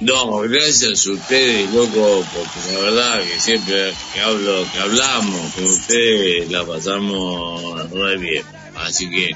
[0.00, 5.64] No, gracias a ustedes, loco, porque la verdad que siempre que hablo, que hablamos con
[5.64, 8.44] ustedes, la pasamos re bien.
[8.76, 9.34] Así que,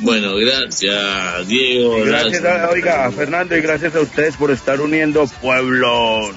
[0.00, 2.04] bueno, gracias, Diego.
[2.04, 6.34] Gracias, a, oiga, Fernando, y gracias a ustedes por estar uniendo pueblos.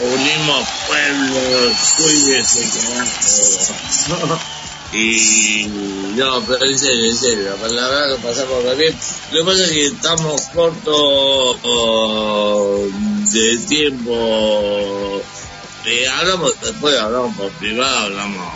[0.00, 4.38] Unimos pueblos, cuídese, carajo.
[4.92, 5.66] Y
[6.16, 8.96] no, pero en serio, en serio, la verdad que pasamos re bien.
[9.32, 12.86] Lo que pasa es que estamos cortos oh,
[13.32, 15.22] de tiempo.
[15.84, 18.52] Eh, hablamos, después hablamos por privado, hablamos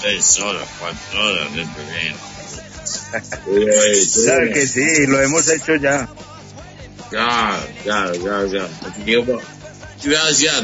[0.00, 2.35] tres horas, cuatro horas, no problema.
[4.24, 6.08] Claro que sí, lo hemos hecho ya.
[7.10, 8.68] Claro, claro, claro, claro.
[8.82, 10.62] Así gracias.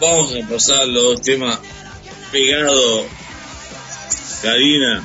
[0.00, 1.58] Vamos a pasar los temas
[2.32, 3.06] pegados.
[4.42, 5.02] Karina,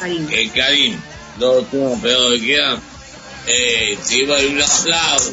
[0.00, 0.28] Karim.
[0.30, 1.00] eh, Karim,
[1.38, 2.80] los temas pegados que quedan.
[3.48, 5.32] Eh, te iba a dar un aplauso.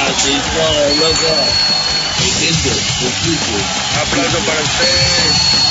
[0.00, 1.32] Así todo, loco.
[2.20, 3.87] Eh, gente, escuchen.
[4.00, 5.68] Aplauso para ustedes.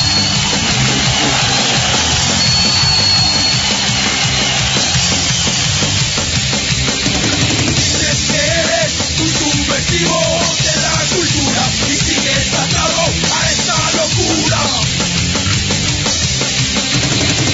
[9.87, 14.59] De la cultura y sigues atado a esta locura.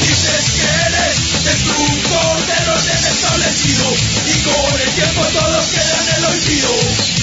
[0.02, 3.86] Dices que eres destructor del orden establecido
[4.26, 7.23] y con el tiempo todo queda en el olvido.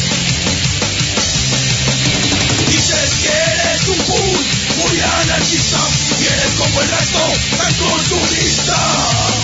[3.21, 4.39] Que eres un bull
[4.77, 5.79] muy anarquista
[6.21, 7.19] y eres como el resto
[7.59, 9.40] tan consumista.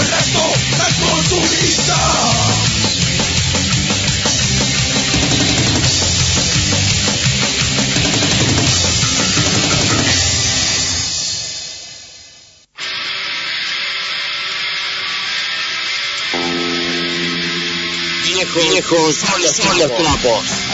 [0.00, 0.40] El resto
[0.76, 1.96] tan consumista.
[18.24, 20.65] Viejos, viejos son los trapos.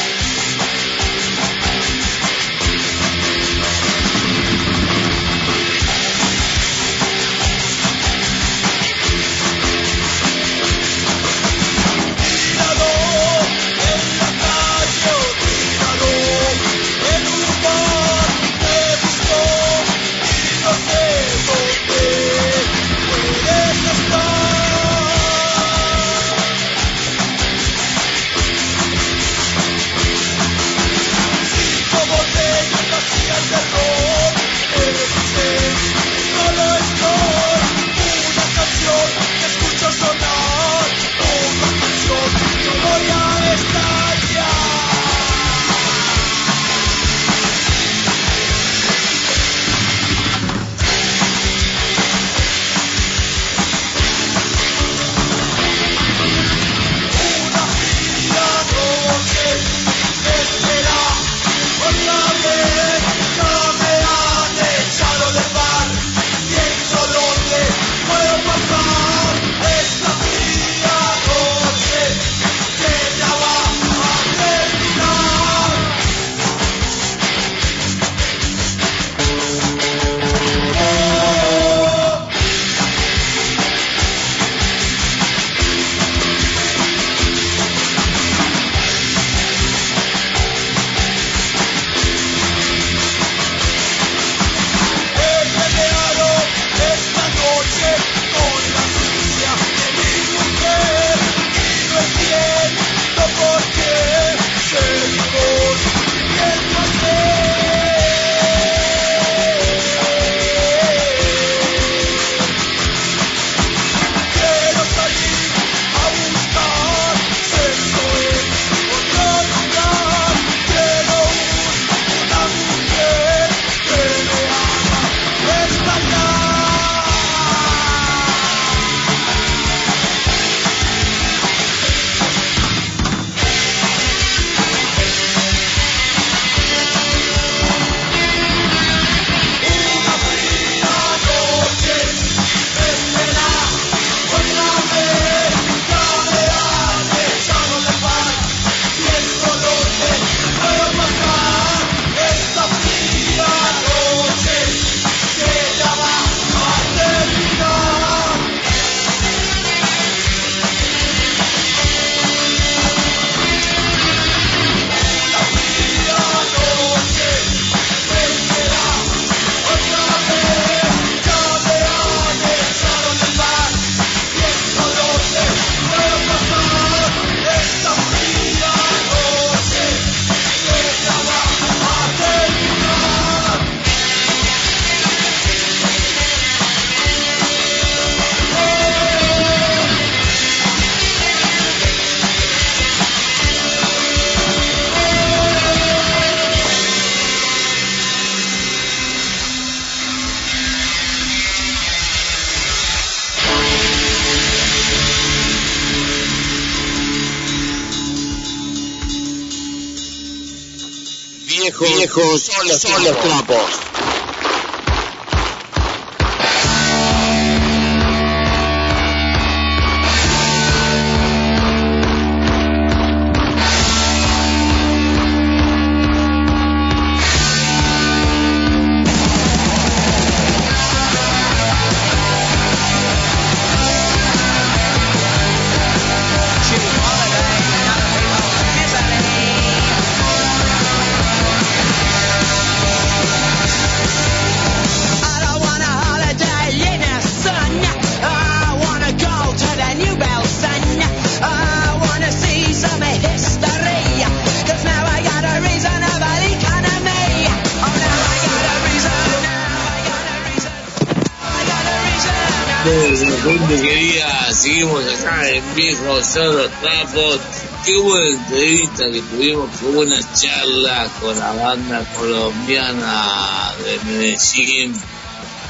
[263.43, 267.40] Gente querida, seguimos acá en Viejos son los trapos.
[267.85, 274.94] Qué buena entrevista que tuvimos, qué buena charla con la banda colombiana de Medellín,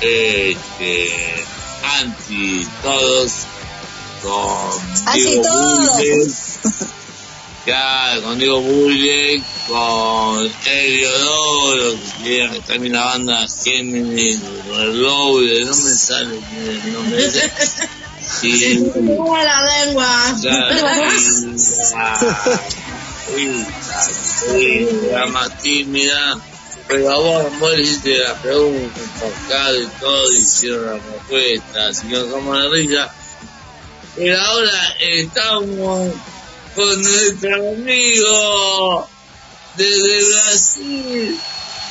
[0.01, 1.45] este,
[2.01, 3.47] anti todos,
[4.23, 6.93] con Anti todos.
[7.65, 11.95] Claro, con Diego Bulle, con Heliodoro,
[12.25, 17.53] que también la banda Géminis, Reload, no me sale el nombre ese.
[18.43, 20.35] Y, la lengua.
[25.13, 26.39] la más tímida,
[26.89, 32.09] pero a vos, vos le hiciste la pregunta, enfocado y todo, hicieron la respuesta, así
[32.09, 33.09] que como la risa.
[34.17, 36.13] Pero ahora estamos
[36.75, 39.09] con nuestro amigo
[39.77, 41.41] desde Brasil,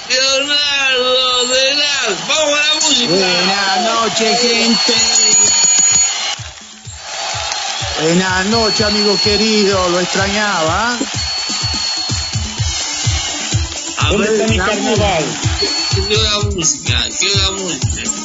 [0.09, 2.27] Leonardo de Las.
[2.27, 3.13] ¡Vamos a la música!
[3.13, 4.93] Buenas noches, gente.
[8.01, 9.89] Buenas noches, amigo querido.
[9.89, 10.97] Lo extrañaba.
[13.97, 15.25] A ¿Dónde ver, está mi carnaval?
[16.07, 18.20] Quiero la música, quiero la música.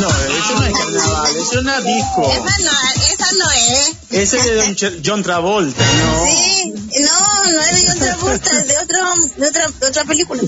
[0.00, 2.30] No, eso no es carnaval, eso es una disco.
[2.32, 2.72] Esa no,
[3.12, 3.92] esa no es.
[4.10, 6.24] Ese es de Don Ch- John Travolta, ¿no?
[6.26, 8.98] Sí, no, no es de John Travolta, es de, otro,
[9.36, 10.42] de, otra, de otra película.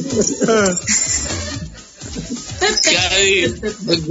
[2.82, 3.60] Karim,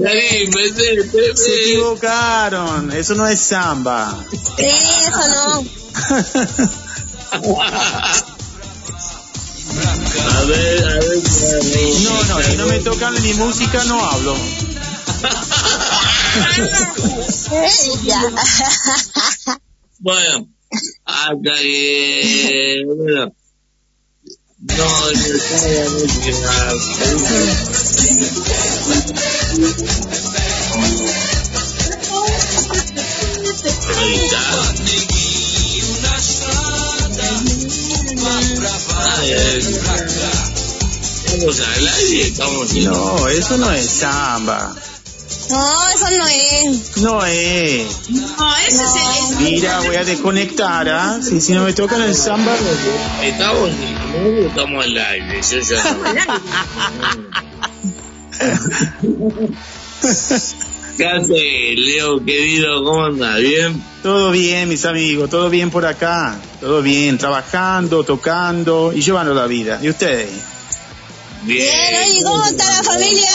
[0.04, 4.18] Karim, vete, Se equivocaron, eso no es samba.
[4.58, 5.66] Sí, eso no.
[10.30, 11.24] A ver, a ver.
[12.04, 14.36] No, no, si no me tocan ni música no hablo.
[20.00, 20.48] Bueno,
[21.06, 22.84] hasta que.
[22.86, 23.34] Bueno.
[24.60, 25.58] No, está
[41.82, 41.92] la
[42.22, 44.76] Estamos al No, eso no es samba.
[45.49, 46.98] No, eso no es.
[46.98, 48.10] No es.
[48.10, 49.40] No, ese es.
[49.40, 51.19] Mira, voy a desconectar, ¿ah?
[51.22, 52.53] Si, si no me tocan el samba.
[53.24, 55.41] Estamos en estamos al aire.
[55.41, 55.99] Yo ya no.
[60.98, 62.84] ¿Qué hace, Leo, querido?
[62.84, 63.40] ¿Cómo andas?
[63.40, 63.84] ¿Bien?
[64.02, 66.40] Todo bien, mis amigos, todo bien por acá.
[66.60, 69.80] Todo bien, trabajando, tocando y llevando la vida.
[69.82, 70.30] ¿Y ustedes?
[71.44, 73.30] Bien, oye, ¿cómo está la familia?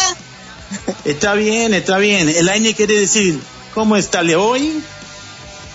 [1.04, 2.28] Está bien, está bien.
[2.28, 3.40] El año quiere decir,
[3.74, 4.82] ¿cómo está Leo hoy?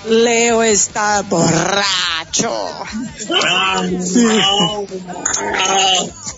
[0.10, 2.53] Leo está borracho.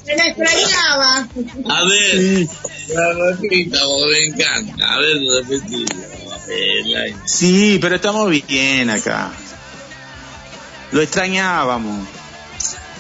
[0.06, 1.28] Me la extrañaba.
[1.70, 2.48] A ver,
[2.88, 4.94] la repita, porque me encanta.
[4.94, 5.18] A ver.
[7.26, 9.32] Sí, pero estamos bien acá.
[10.92, 12.08] Lo extrañábamos.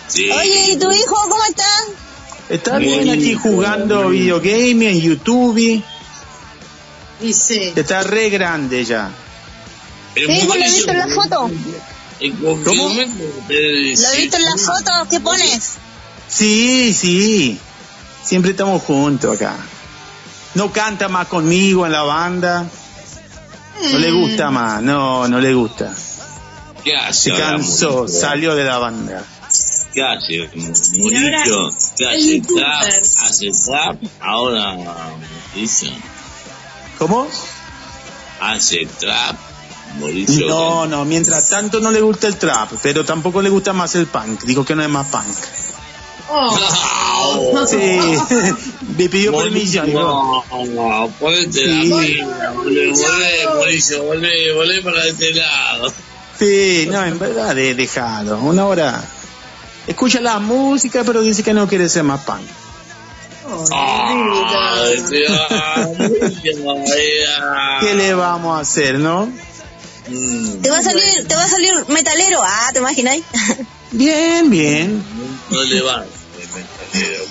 [0.07, 0.29] Sí.
[0.29, 1.65] Oye, ¿y tu hijo cómo está?
[2.49, 5.83] Está bien aquí jugando videogame en YouTube.
[7.21, 7.73] Dice.
[7.75, 9.11] Está re grande ya.
[10.15, 11.51] Sí, ¿lo he visto en la foto?
[12.19, 14.91] ¿En qué momento te ¿Lo he visto en la foto?
[15.09, 15.73] ¿Qué pones?
[16.27, 17.59] Sí, sí.
[18.23, 19.55] Siempre estamos juntos acá.
[20.55, 22.65] No canta más conmigo en la banda.
[23.91, 24.81] No le gusta más.
[24.81, 25.93] No, no le gusta.
[26.83, 29.23] ¿Qué hace Se cansó, salió de la banda.
[29.99, 31.69] ¿Qué hace, Mauricio?
[31.97, 32.83] ¿Qué hace trap?
[33.21, 33.97] ¿Hace trap?
[34.21, 35.91] Ahora, Mauricio.
[36.97, 37.27] ¿Cómo?
[38.39, 39.35] ¿Hace trap?
[39.99, 40.47] Mauricio.
[40.47, 44.05] No, no, mientras tanto no le gusta el trap, pero tampoco le gusta más el
[44.07, 44.43] punk.
[44.43, 45.35] Dijo que no es más punk.
[46.29, 46.57] Oh.
[47.67, 47.75] Sí,
[48.97, 49.83] me pidió permiso.
[49.83, 49.99] digo.
[50.49, 52.15] No, no, ponete Sí.
[52.39, 55.91] la volvé, Mauricio, volvé, volvé para este lado.
[56.39, 58.39] Sí, no, en verdad, de, dejado.
[58.39, 59.03] Una hora.
[59.89, 62.41] Escucha la música, pero dice que no quiere ser más pan.
[63.71, 65.03] Ay,
[67.81, 69.25] ¿Qué le vamos a hacer, no?
[70.07, 72.39] Mm, Te va a salir, te va a salir metalero.
[72.43, 73.23] Ah, ¿te imagináis?
[73.91, 75.03] Bien, bien.
[75.49, 76.05] No le va.
[76.37, 77.23] metalero,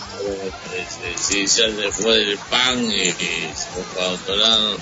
[1.16, 4.76] Si ya se fue del pan y, se fue para otro lado.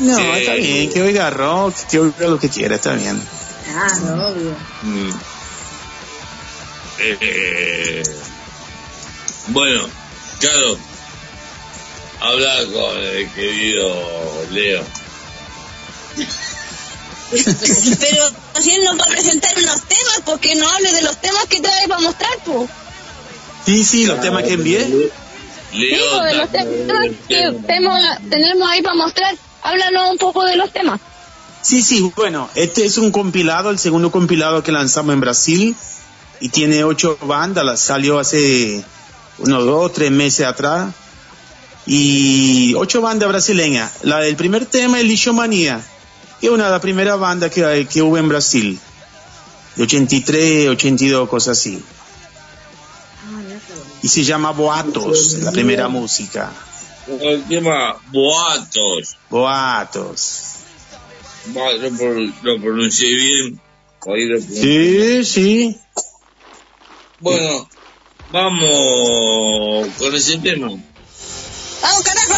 [0.00, 0.22] No, Sí.
[0.40, 3.20] está bien, que oiga rock, que oiga lo que quiera, está bien.
[3.76, 4.56] Ah, obvio.
[4.82, 5.10] Mm.
[7.00, 8.02] Eh,
[9.48, 9.88] bueno,
[10.40, 10.76] claro,
[12.20, 13.94] habla con el querido
[14.50, 14.82] Leo.
[17.30, 21.16] Pero si él nos va a presentar unos temas, ¿por qué no hable de los
[21.18, 22.68] temas que trae para mostrar, pues?
[23.66, 24.84] Sí, sí, los temas que envié.
[24.84, 25.10] Sí,
[25.70, 29.36] pues, de los temas que tenemos, tenemos ahí para mostrar.
[29.62, 31.00] Háblanos un poco de los temas.
[31.62, 35.76] Sí, sí, bueno, este es un compilado, el segundo compilado que lanzamos en Brasil
[36.40, 38.82] y tiene ocho bandas, la salió hace
[39.38, 40.92] unos dos, tres meses atrás
[41.86, 43.90] y ocho bandas brasileñas.
[44.02, 45.80] La del primer tema es Lixomanía,
[46.40, 48.78] que es una de las primeras bandas que, que hubo en Brasil,
[49.76, 51.82] de 83, 82, cosas así.
[54.02, 56.50] Y se llama Boatos, la primera música.
[57.20, 59.16] El tema Boatos.
[59.30, 60.42] Boatos.
[61.54, 63.60] Lo, pro- lo pronuncié bien.
[64.60, 65.78] Sí, sí.
[67.20, 67.68] Bueno,
[68.30, 70.68] vamos con ese tema.
[70.68, 72.34] ¡Vamos, carajo!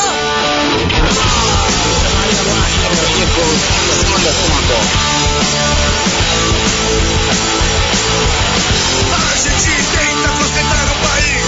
[9.13, 11.45] A gente tenta concentrar o país.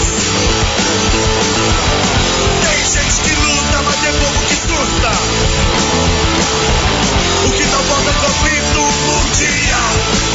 [2.61, 5.13] Tem gente que luta, mas tem povo que surta.
[7.47, 10.32] O que não volta é conflito mundial.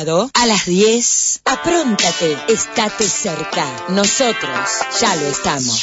[0.00, 1.42] Sábado a las 10.
[1.44, 3.66] Apróntate, estate cerca.
[3.90, 5.78] Nosotros ya lo estamos.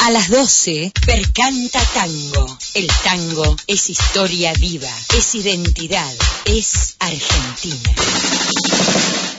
[0.00, 2.58] A las 12, Percanta Tango.
[2.74, 6.12] El tango es historia viva, es identidad,
[6.46, 7.90] es Argentina.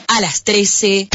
[0.07, 1.09] A las 13,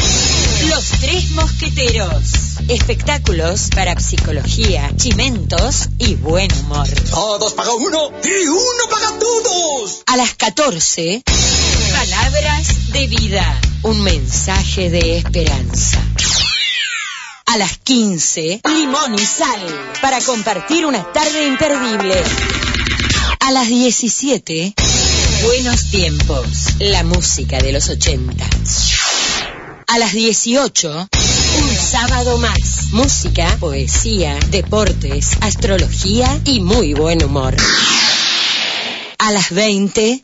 [0.67, 2.33] Los Tres Mosqueteros.
[2.67, 6.87] Espectáculos para psicología, chimentos y buen humor.
[7.09, 10.03] Todos paga uno y uno paga todos.
[10.05, 11.23] A las 14,
[11.99, 13.59] Palabras de vida.
[13.83, 16.01] Un mensaje de esperanza.
[17.45, 19.59] A las 15, Limón y Sal.
[20.01, 22.15] Para compartir una tarde imperdible.
[23.41, 24.75] A las 17,
[25.43, 26.47] Buenos Tiempos.
[26.79, 28.45] La música de los 80.
[29.87, 32.91] A las 18, un sábado más.
[32.91, 37.57] Música, poesía, deportes, astrología y muy buen humor.
[39.17, 40.23] A las 20,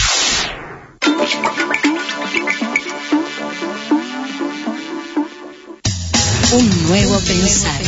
[6.53, 7.81] Un nuevo pensar.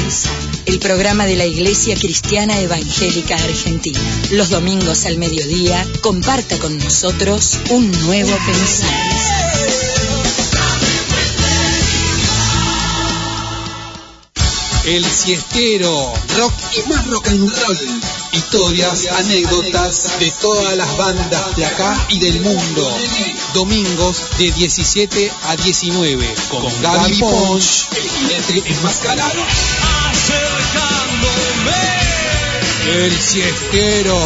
[0.65, 3.99] El programa de la Iglesia Cristiana Evangélica Argentina.
[4.31, 8.89] Los domingos al mediodía, comparta con nosotros un nuevo pensar.
[14.85, 18.12] El siestero, rock y más rock and roll.
[18.33, 22.97] Historias, anécdotas de todas las bandas de acá y del mundo.
[23.53, 29.39] Domingos de 17 a 19 con Gaby Ponch, el jinete enmascarado.
[32.87, 34.19] El siestero.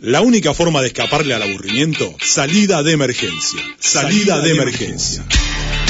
[0.00, 3.60] La única forma de escaparle al aburrimiento, salida de emergencia.
[3.80, 5.24] Salida de emergencia.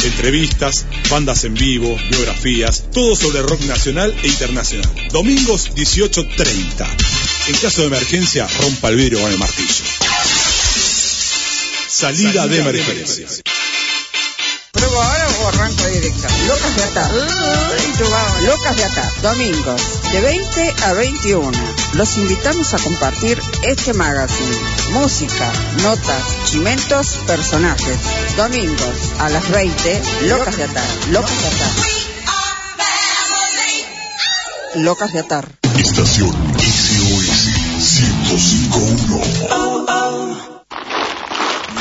[0.05, 4.90] Entrevistas, bandas en vivo, biografías, todo sobre rock nacional e internacional.
[5.12, 6.86] Domingos 18.30.
[7.48, 9.85] En caso de emergencia, rompa el vidrio con el martillo.
[11.89, 13.53] Salida, de emergencia.
[14.75, 16.27] ¿Pruebo ahora o arranco directo?
[16.47, 17.11] Locas de Atar.
[18.43, 19.23] Locas de Atar.
[19.23, 19.81] Domingos,
[20.13, 21.51] de 20 a 21.
[21.95, 24.59] Los invitamos a compartir este magazine.
[24.91, 25.51] Música,
[25.83, 27.99] notas, chimentos, personajes.
[28.37, 30.89] Domingos, a las 20, Locas de Atar.
[31.11, 31.71] Locas de Atar.
[34.77, 35.49] Locas de Atar.
[35.79, 37.49] Estación SOS
[37.79, 39.64] 1051.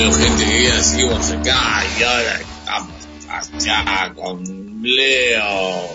[0.00, 2.94] Bueno, gente querida, seguimos acá y ahora estamos
[3.28, 5.90] allá con Leo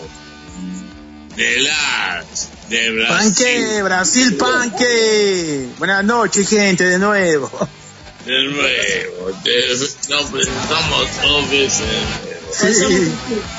[1.36, 3.34] de las de Brasil.
[3.34, 5.70] Panque, Brasil, Panque.
[5.80, 7.50] Buenas noches, gente, de nuevo.
[8.28, 9.32] De nuevo,
[10.10, 11.88] nos presentamos dos veces.
[12.52, 13.12] Sí.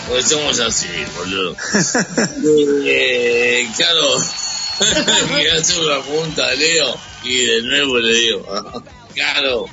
[0.09, 0.87] Pues somos así,
[1.17, 1.57] boludo.
[2.87, 4.17] eh, claro,
[5.29, 8.47] quería hacer una pregunta a Leo y de nuevo le digo,
[9.15, 9.67] claro,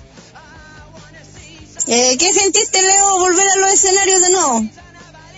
[1.87, 4.65] Eh, ¿Qué sentiste, Leo, volver a los escenarios de nuevo?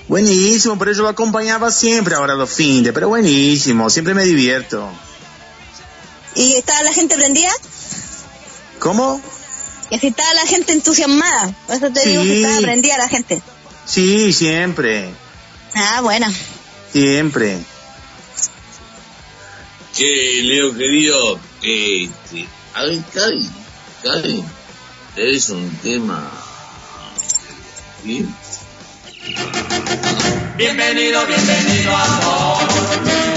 [0.07, 4.87] Buenísimo, por eso lo acompañaba siempre ahora los fines, pero buenísimo, siempre me divierto.
[6.35, 7.51] ¿Y estaba la gente prendida?
[8.79, 9.19] ¿Cómo?
[9.89, 11.55] Y así estaba la gente entusiasmada.
[11.65, 12.27] Por eso te digo Sí.
[12.27, 13.41] que estaba prendida la gente.
[13.85, 15.09] Sí, siempre,
[15.73, 16.27] Ah, bueno.
[16.91, 17.57] siempre.
[19.93, 23.49] Che, Leo querido, eh, este, a ver, Cari,
[24.03, 24.43] Cari,
[25.15, 26.29] es un tema.
[28.03, 28.27] ¿Sí?
[30.57, 32.67] Bienvenido, bienvenido amor.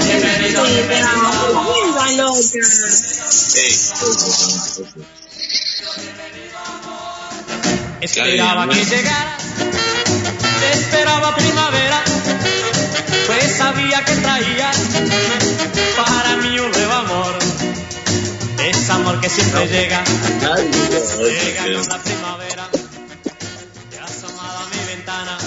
[0.05, 1.55] Bienvenido, bienvenido amor.
[1.55, 1.89] Ojo.
[8.01, 9.43] Esperaba que llegaras,
[10.73, 12.03] esperaba primavera,
[13.27, 14.77] pues sabía que traías
[15.97, 16.28] para
[19.09, 22.69] amor que siempre llega, llega con la primavera.
[23.89, 25.37] Te asomado a mi ventana,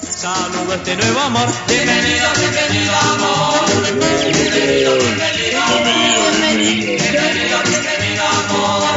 [0.00, 1.48] saludo este nuevo amor.
[1.68, 3.60] Bienvenido, bienvenido amor.
[3.82, 5.82] Bienvenido, bienvenido amor.
[6.40, 8.96] Bienvenido, bienvenido amor.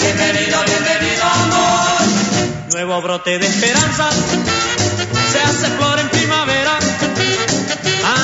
[0.00, 2.72] Bienvenido, bienvenido amor.
[2.72, 4.10] Nuevo brote de esperanza,
[5.32, 6.78] se hace flor en primavera,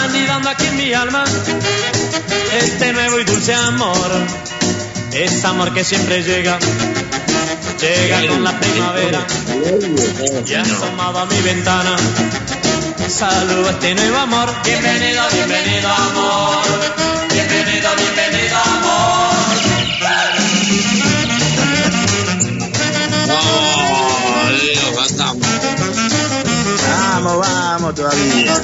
[0.03, 1.25] anidando aquí en mi alma,
[2.53, 4.11] este nuevo y dulce amor,
[5.13, 6.59] es amor que siempre llega,
[7.81, 9.27] llega con la primavera,
[10.47, 11.97] y asomado a mi ventana,
[13.09, 16.65] saludo a este nuevo amor, bienvenido, bienvenido amor,
[17.33, 19.35] bienvenido, bienvenido amor.
[25.07, 25.47] Cantamos.
[26.89, 28.55] Vamos, vamos todavía.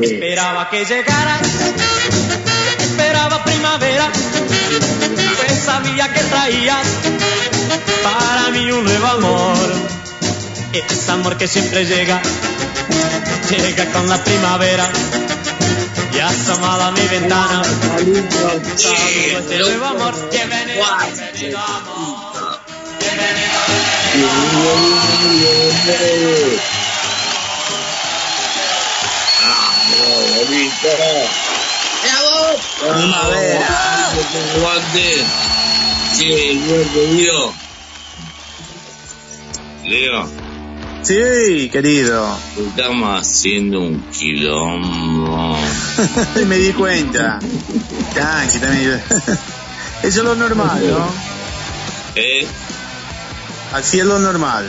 [0.00, 1.42] Esperaba que llegaras,
[2.78, 4.10] esperaba primavera,
[5.36, 6.86] pues sabía que traías
[8.02, 9.58] para mí un nuevo amor.
[10.72, 12.22] Es amor que siempre llega,
[13.50, 14.90] llega con la primavera.
[16.14, 17.62] Y asomado a mi ventana,
[18.74, 20.14] este nuevo amor.
[20.30, 22.40] Bienvenido, bienvenido amor.
[32.80, 34.10] Primavera.
[34.60, 35.24] Guante.
[36.16, 36.60] Sí,
[37.16, 37.52] Leo.
[39.84, 40.28] Leo,
[41.02, 42.36] Sí, querido.
[42.68, 45.56] estamos haciendo un quilombo.
[46.46, 47.38] Me di cuenta.
[48.14, 49.02] Tranqui, también.
[50.02, 51.10] Eso es lo normal, ¿no?
[52.16, 52.46] ¿Eh?
[53.72, 54.66] Así es lo normal.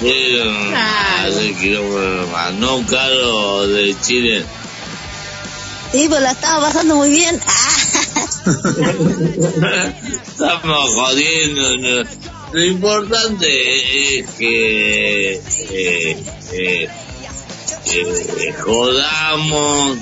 [0.00, 2.60] Hace quilombo normal.
[2.60, 4.44] No, Caro, de Chile.
[5.92, 7.40] Sí, pues la estaba pasando muy bien.
[10.26, 11.76] Estamos jodiendo.
[11.78, 12.08] ¿no?
[12.52, 16.88] Lo importante es que eh, eh,
[17.92, 19.98] eh, jodamos,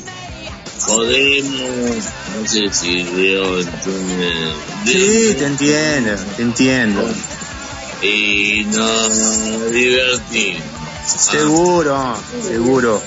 [0.80, 2.04] jodemos,
[2.40, 4.32] no sé si Leo entiende,
[4.84, 7.08] Sí, te entiendo, te entiendo.
[8.02, 10.62] y nos divertimos.
[11.06, 13.02] Seguro, seguro.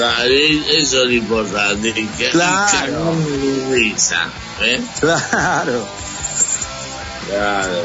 [0.00, 3.16] Eso es lo importante, que Claro.
[3.70, 4.30] risa,
[4.60, 4.80] ¿eh?
[5.00, 5.86] Claro.
[7.26, 7.82] Claro.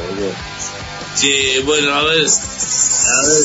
[1.15, 3.43] Sí, bueno, a ver, a ver,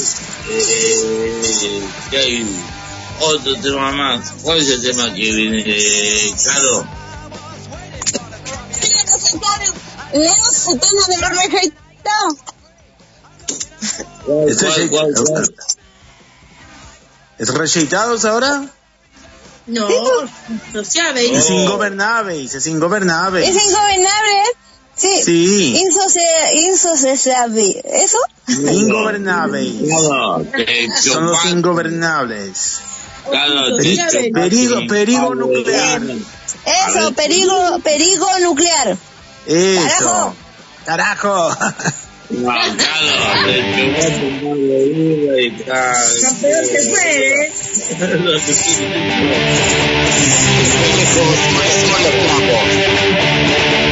[0.51, 2.47] eh, ¿qué hay?
[3.21, 4.33] Otro tema más.
[4.43, 6.87] ¿Cuál es el tema que viene, eh, Caro?
[10.13, 12.35] Leemos el tema de los rejeitados.
[14.25, 15.55] ¿Cuál, ¿Es, cuál, cuál, cuál?
[17.39, 18.65] ¿Es rejeitados ahora?
[19.67, 19.87] No,
[20.73, 21.37] no sabe.
[21.37, 23.49] Es ingobernables, es ingobernables.
[23.49, 24.43] Es ingobernable.
[24.97, 25.23] Sí.
[25.23, 25.77] Sí.
[25.87, 27.83] Insocia- insociable.
[27.85, 28.19] ¿Eso?
[28.49, 29.73] Ingobernables.
[29.87, 30.45] Claro,
[31.01, 32.81] Son los ingobernables.
[33.31, 33.77] claro,
[34.33, 36.03] perigo, perigo nuclear.
[36.65, 38.97] Eso, perigo, perigo nuclear.
[39.47, 40.35] Eso.
[40.87, 41.51] Carajo.
[42.29, 42.37] Que
[45.41, 45.95] y tal.
[46.21, 47.53] Campeón se fue, ¿eh?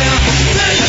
[0.00, 0.79] nuclear,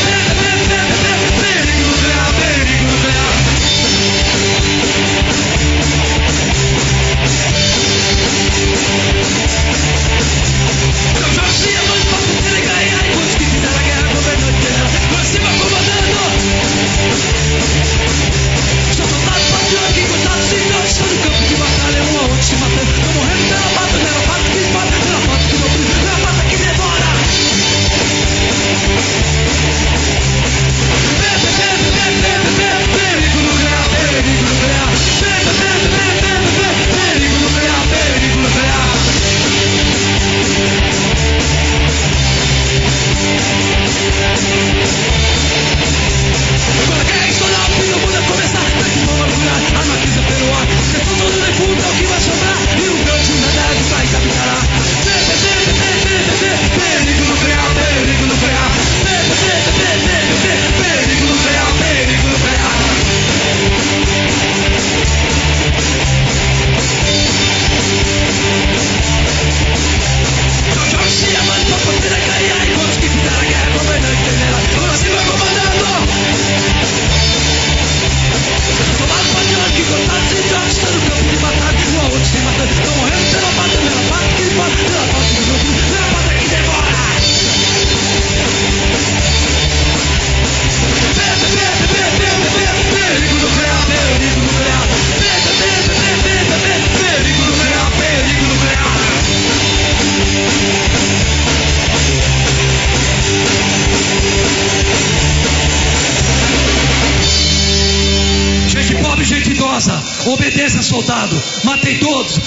[110.33, 111.41] obedeça, soldado.
[111.63, 112.39] Matei todos.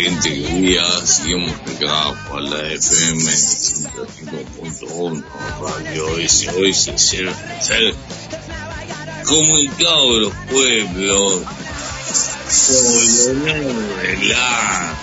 [0.00, 5.24] Gente querida, seguimos acá por la FM 105.1
[5.60, 7.96] Radio SOS, ser, ser
[9.24, 11.42] comunicado de los pueblos,
[12.68, 14.94] Colonel Velá,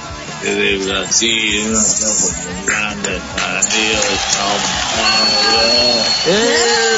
[0.42, 2.32] desde Brasil, una muy
[2.66, 4.58] grande, para Dios, Sao
[4.96, 6.06] Paulo.
[6.26, 6.96] Era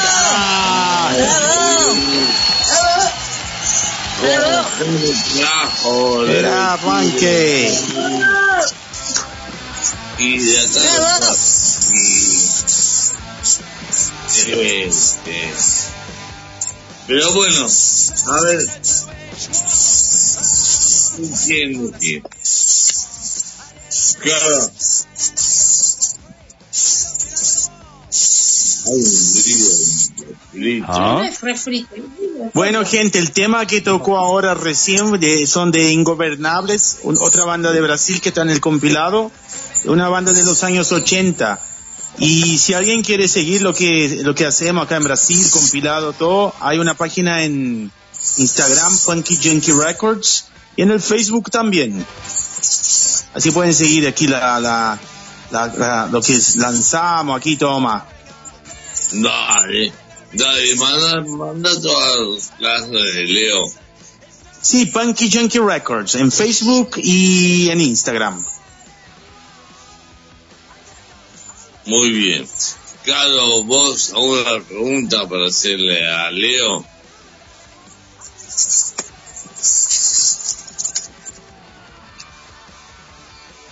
[6.78, 7.72] Panque.
[10.18, 11.36] Y de acá.
[14.46, 15.54] Este,
[17.06, 17.66] pero bueno,
[18.26, 18.68] a ver.
[21.44, 22.22] ¿Quién quién?
[24.20, 24.70] Claro.
[30.88, 31.16] Ah.
[32.54, 37.70] Bueno, gente, el tema que tocó ahora recién de- son de Ingobernables, un- otra banda
[37.72, 39.30] de Brasil que está en el compilado,
[39.84, 41.60] una banda de los años 80.
[42.18, 46.54] Y si alguien quiere seguir lo que, lo que hacemos acá en Brasil, compilado todo,
[46.60, 47.92] hay una página en
[48.38, 50.46] Instagram, Funky Junkie Records,
[50.76, 52.04] y en el Facebook también.
[53.34, 54.98] Así pueden seguir aquí la, la,
[55.50, 58.04] la- la- lo que lanzamos aquí, toma.
[59.12, 59.92] Dale,
[60.32, 63.64] dale, manda, manda todas las de Leo.
[64.60, 68.44] Sí, Punky Junkie Records, en Facebook y en Instagram.
[71.86, 72.46] Muy bien.
[73.04, 76.84] Carlos, vos, una pregunta para hacerle a Leo.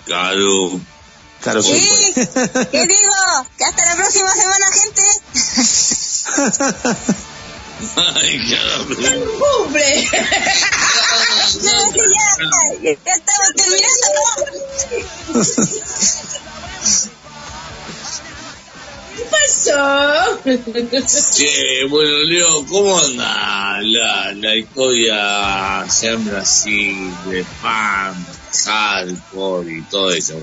[0.05, 0.81] Claro.
[1.41, 2.67] Claro, ¿Qué?
[2.71, 3.13] ¿Qué digo?
[3.57, 5.97] Que hasta la próxima semana, gente.
[7.95, 8.95] Ay, caramba.
[8.95, 10.09] ¡Cumple!
[11.63, 12.29] No, que ya,
[12.81, 14.09] ya, ya estamos terminando.
[19.15, 20.39] ¿Qué pasó?
[21.33, 28.13] Che, bueno, Leo, ¿cómo anda la, la historia allá en Brasil de pan,
[28.65, 30.35] hardcore y todo eso?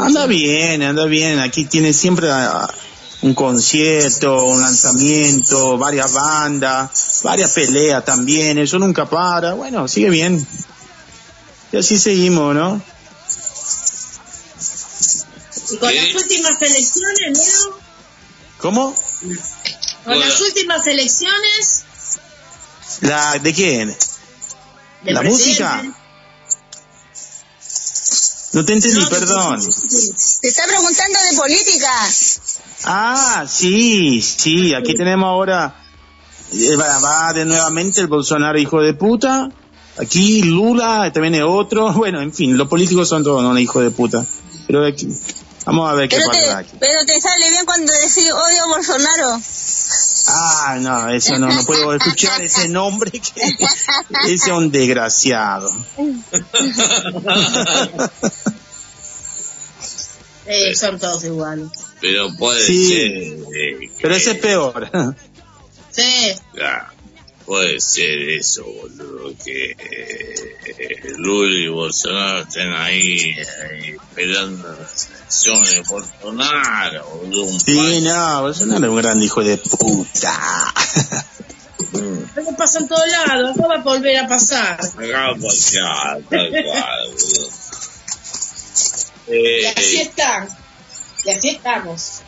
[0.00, 1.38] Anda bien, anda bien.
[1.38, 2.66] Aquí tiene siempre ah,
[3.24, 8.58] un concierto, un lanzamiento, varias bandas, varias peleas también.
[8.58, 9.54] Eso nunca para.
[9.54, 10.46] Bueno, sigue bien.
[11.72, 12.82] Y así seguimos, ¿no?
[15.70, 17.78] ¿Y con las últimas elecciones, Leo?
[18.58, 18.94] ¿Cómo?
[20.04, 21.84] ¿Con las últimas elecciones?
[23.00, 23.96] ¿La, ¿De quién?
[25.02, 25.48] de ¿La presidente?
[25.48, 26.00] música?
[28.52, 29.60] No te entendí, perdón.
[30.42, 31.90] Te está preguntando de política.
[32.86, 35.74] Ah, sí, sí, aquí tenemos ahora,
[36.52, 39.48] eh, va, de nuevamente el Bolsonaro hijo de puta,
[39.98, 43.90] aquí Lula también es otro, bueno, en fin, los políticos son todos no hijos de
[43.90, 44.26] puta,
[44.66, 45.08] pero aquí,
[45.64, 46.76] vamos a ver qué Pero pasa te, aquí.
[46.78, 49.40] pero te sale bien cuando decís odio a Bolsonaro.
[50.26, 53.40] Ah, no, eso no, no puedo escuchar ese nombre, que
[54.24, 55.70] ese es un desgraciado.
[60.46, 61.68] Eh, son todos iguales.
[62.06, 62.86] Pero puede Sí.
[62.88, 63.12] ser.
[63.56, 64.90] eh, Pero ese es peor.
[65.90, 66.34] Sí.
[66.54, 66.92] Ya,
[67.46, 75.70] puede ser eso, boludo, que eh, Lula y Bolsonaro estén ahí eh, esperando las elecciones
[75.70, 77.44] de Bolsonaro, boludo.
[77.44, 80.74] Un Sí, no, Bolsonaro es un gran hijo de puta.
[82.36, 84.74] Eso pasa en todos lados, no va a volver a pasar.
[84.74, 87.48] Acá pasar, tal cual, boludo.
[89.26, 90.48] Y Eh, así está.
[91.24, 92.22] Y así estamos.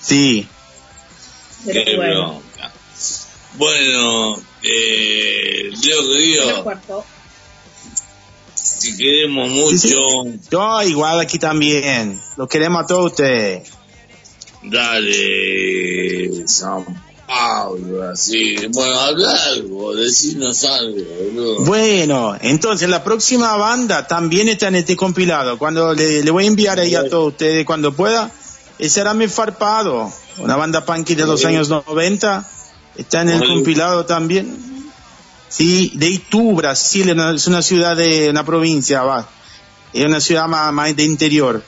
[0.00, 0.46] Sí.
[1.66, 2.28] Pero qué bueno.
[2.30, 2.72] bronca.
[3.54, 6.64] Bueno, eh, Leo querido,
[8.80, 10.24] te queremos mucho.
[10.50, 12.20] Yo igual aquí también.
[12.36, 13.68] Lo queremos a todos ustedes.
[14.62, 16.84] Dale, San
[17.30, 18.56] Pablo, así.
[18.70, 21.60] Bueno, habla algo, decinos algo, boludo.
[21.64, 25.56] Bueno, entonces la próxima banda también está en este compilado.
[25.56, 28.30] Cuando le, le voy a enviar ahí a todos ustedes cuando pueda,
[28.80, 32.48] ese era Mi Farpado, una banda punky de los años 90.
[32.96, 34.90] Está en el compilado también.
[35.48, 39.28] Sí, de Itu, Brasil, es una- es una ciudad de una provincia, va.
[39.92, 41.62] Es una ciudad más, más de interior.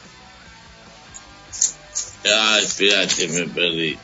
[2.27, 3.97] Ah, espérate, me perdí.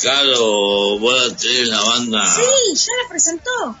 [0.00, 2.24] Claro, vos la tenés la banda.
[2.34, 3.76] Sí, ya la presentó.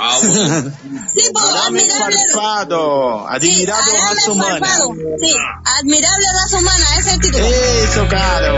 [0.00, 0.72] Ah, bueno.
[1.12, 2.16] Sí, Mi admirable.
[2.32, 4.76] Farpado, admirable Admirable raza humana.
[5.20, 7.44] Sí, admirable raza humana, ese es el título.
[7.44, 8.54] Eso, claro.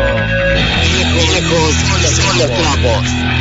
[1.14, 3.39] Viejos son los trapos.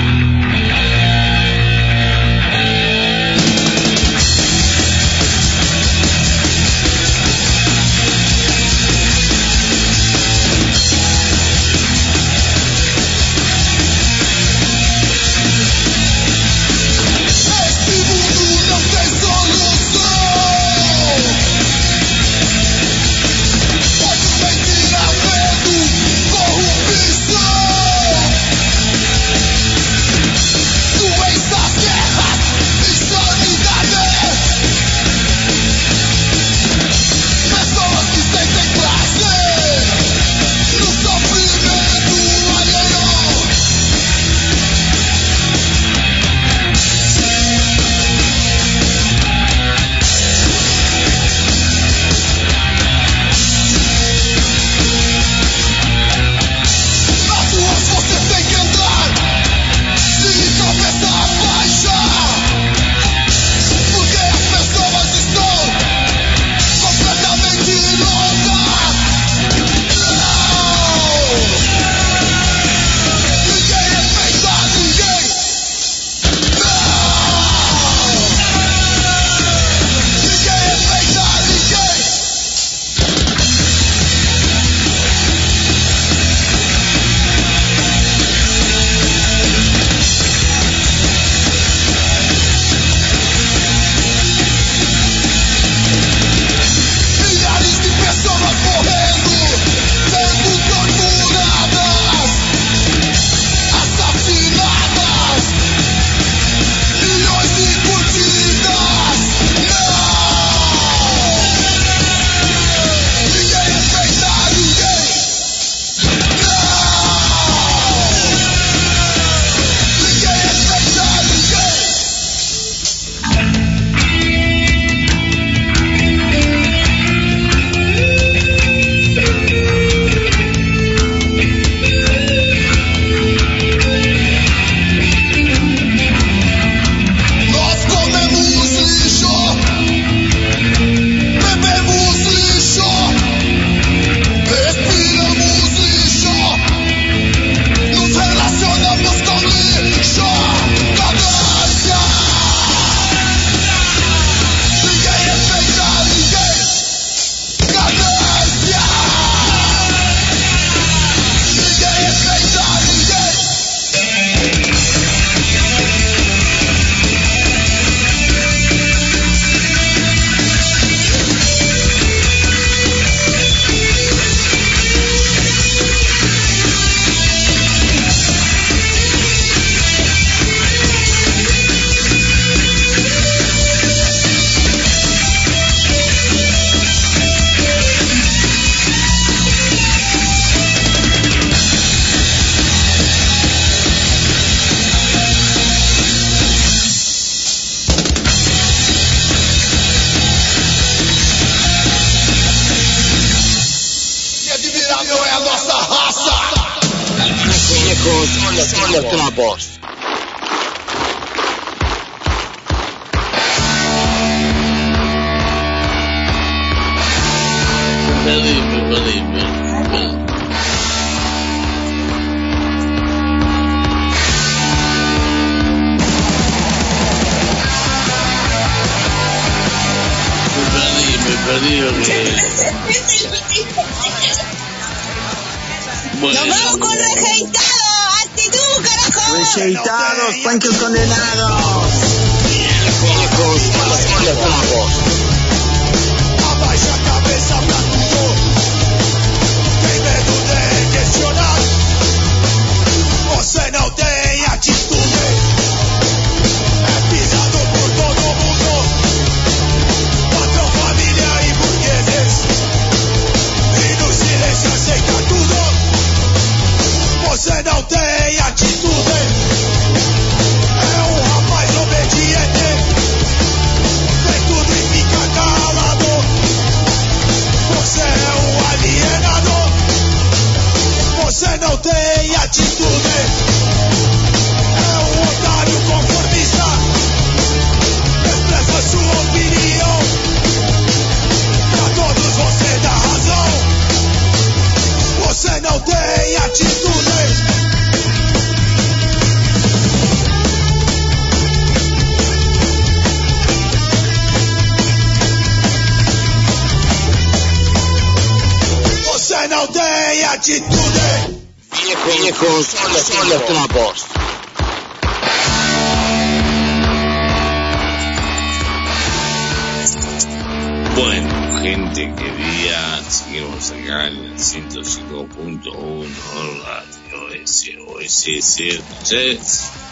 [329.09, 329.39] ¿Sí?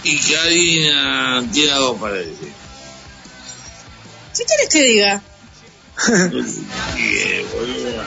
[0.04, 2.54] Y Karina tiene algo para decir.
[4.38, 5.22] ¿Qué quieres que diga?
[6.96, 8.04] Bien, boludo.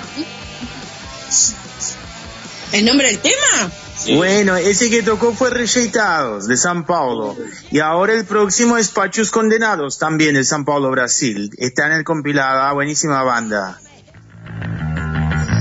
[2.73, 3.70] ¿El nombre del tema?
[4.15, 7.37] Bueno, ese que tocó fue Rejeitados, de San Paulo.
[7.70, 11.51] Y ahora el próximo es Pachos Condenados, también de San Paulo, Brasil.
[11.59, 13.78] Está en el compilado, ah, buenísima banda.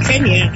[0.06, 0.54] Genial.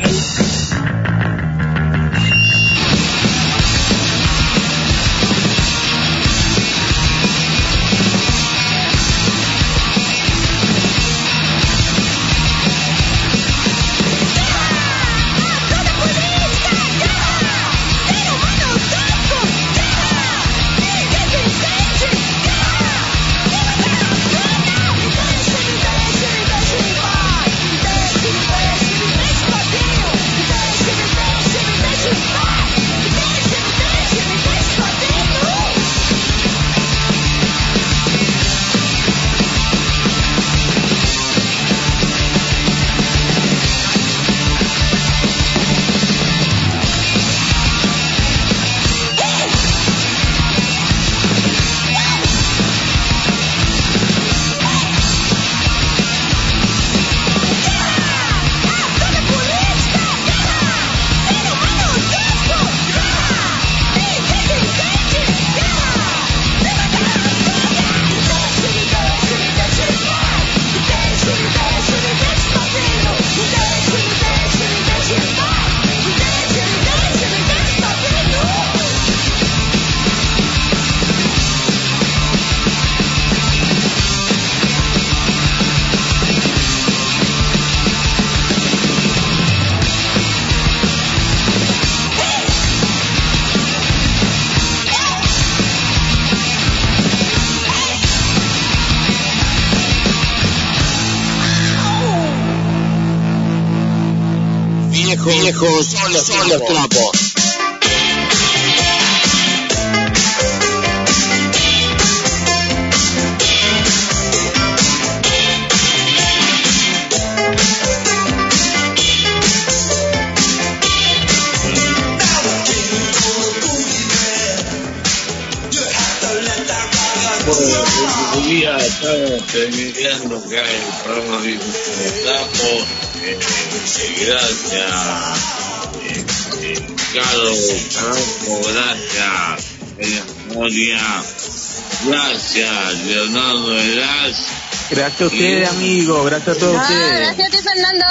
[145.18, 146.24] Gracias a ustedes, amigo.
[146.24, 147.20] Gracias a todos Ah, ustedes.
[147.20, 148.06] gracias a ti, Fernando.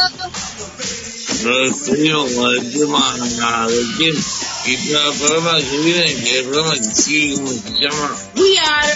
[1.42, 4.20] Despedimos con el tema del tiempo.
[4.66, 8.16] Y para el programa que viene, que el programa que sigue, ¿cómo se llama?
[8.36, 8.94] We are.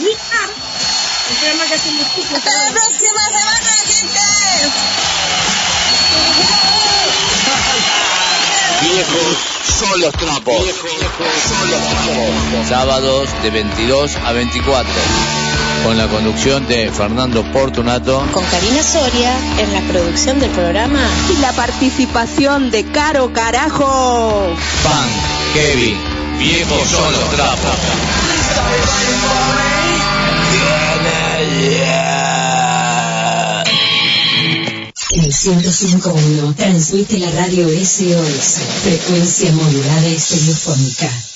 [0.00, 0.52] We are.
[1.30, 2.06] El programa que hacemos.
[2.34, 4.20] Hasta la próxima semana, gente.
[8.82, 9.36] Viejos
[9.80, 10.62] son los trapos.
[10.62, 10.90] Viejos
[11.48, 12.68] son los trapos.
[12.68, 14.92] Sábados de 22 a 24.
[15.84, 18.22] Con la conducción de Fernando Portunato.
[18.32, 21.00] Con Karina Soria en la producción del programa.
[21.32, 24.54] Y la participación de Caro Carajo.
[24.82, 25.08] Pan,
[25.54, 25.96] Kevin,
[26.38, 27.76] viejos son los trapos.
[35.12, 41.29] El 105.1 transmite la radio SOS, frecuencia modulada y estereofónica.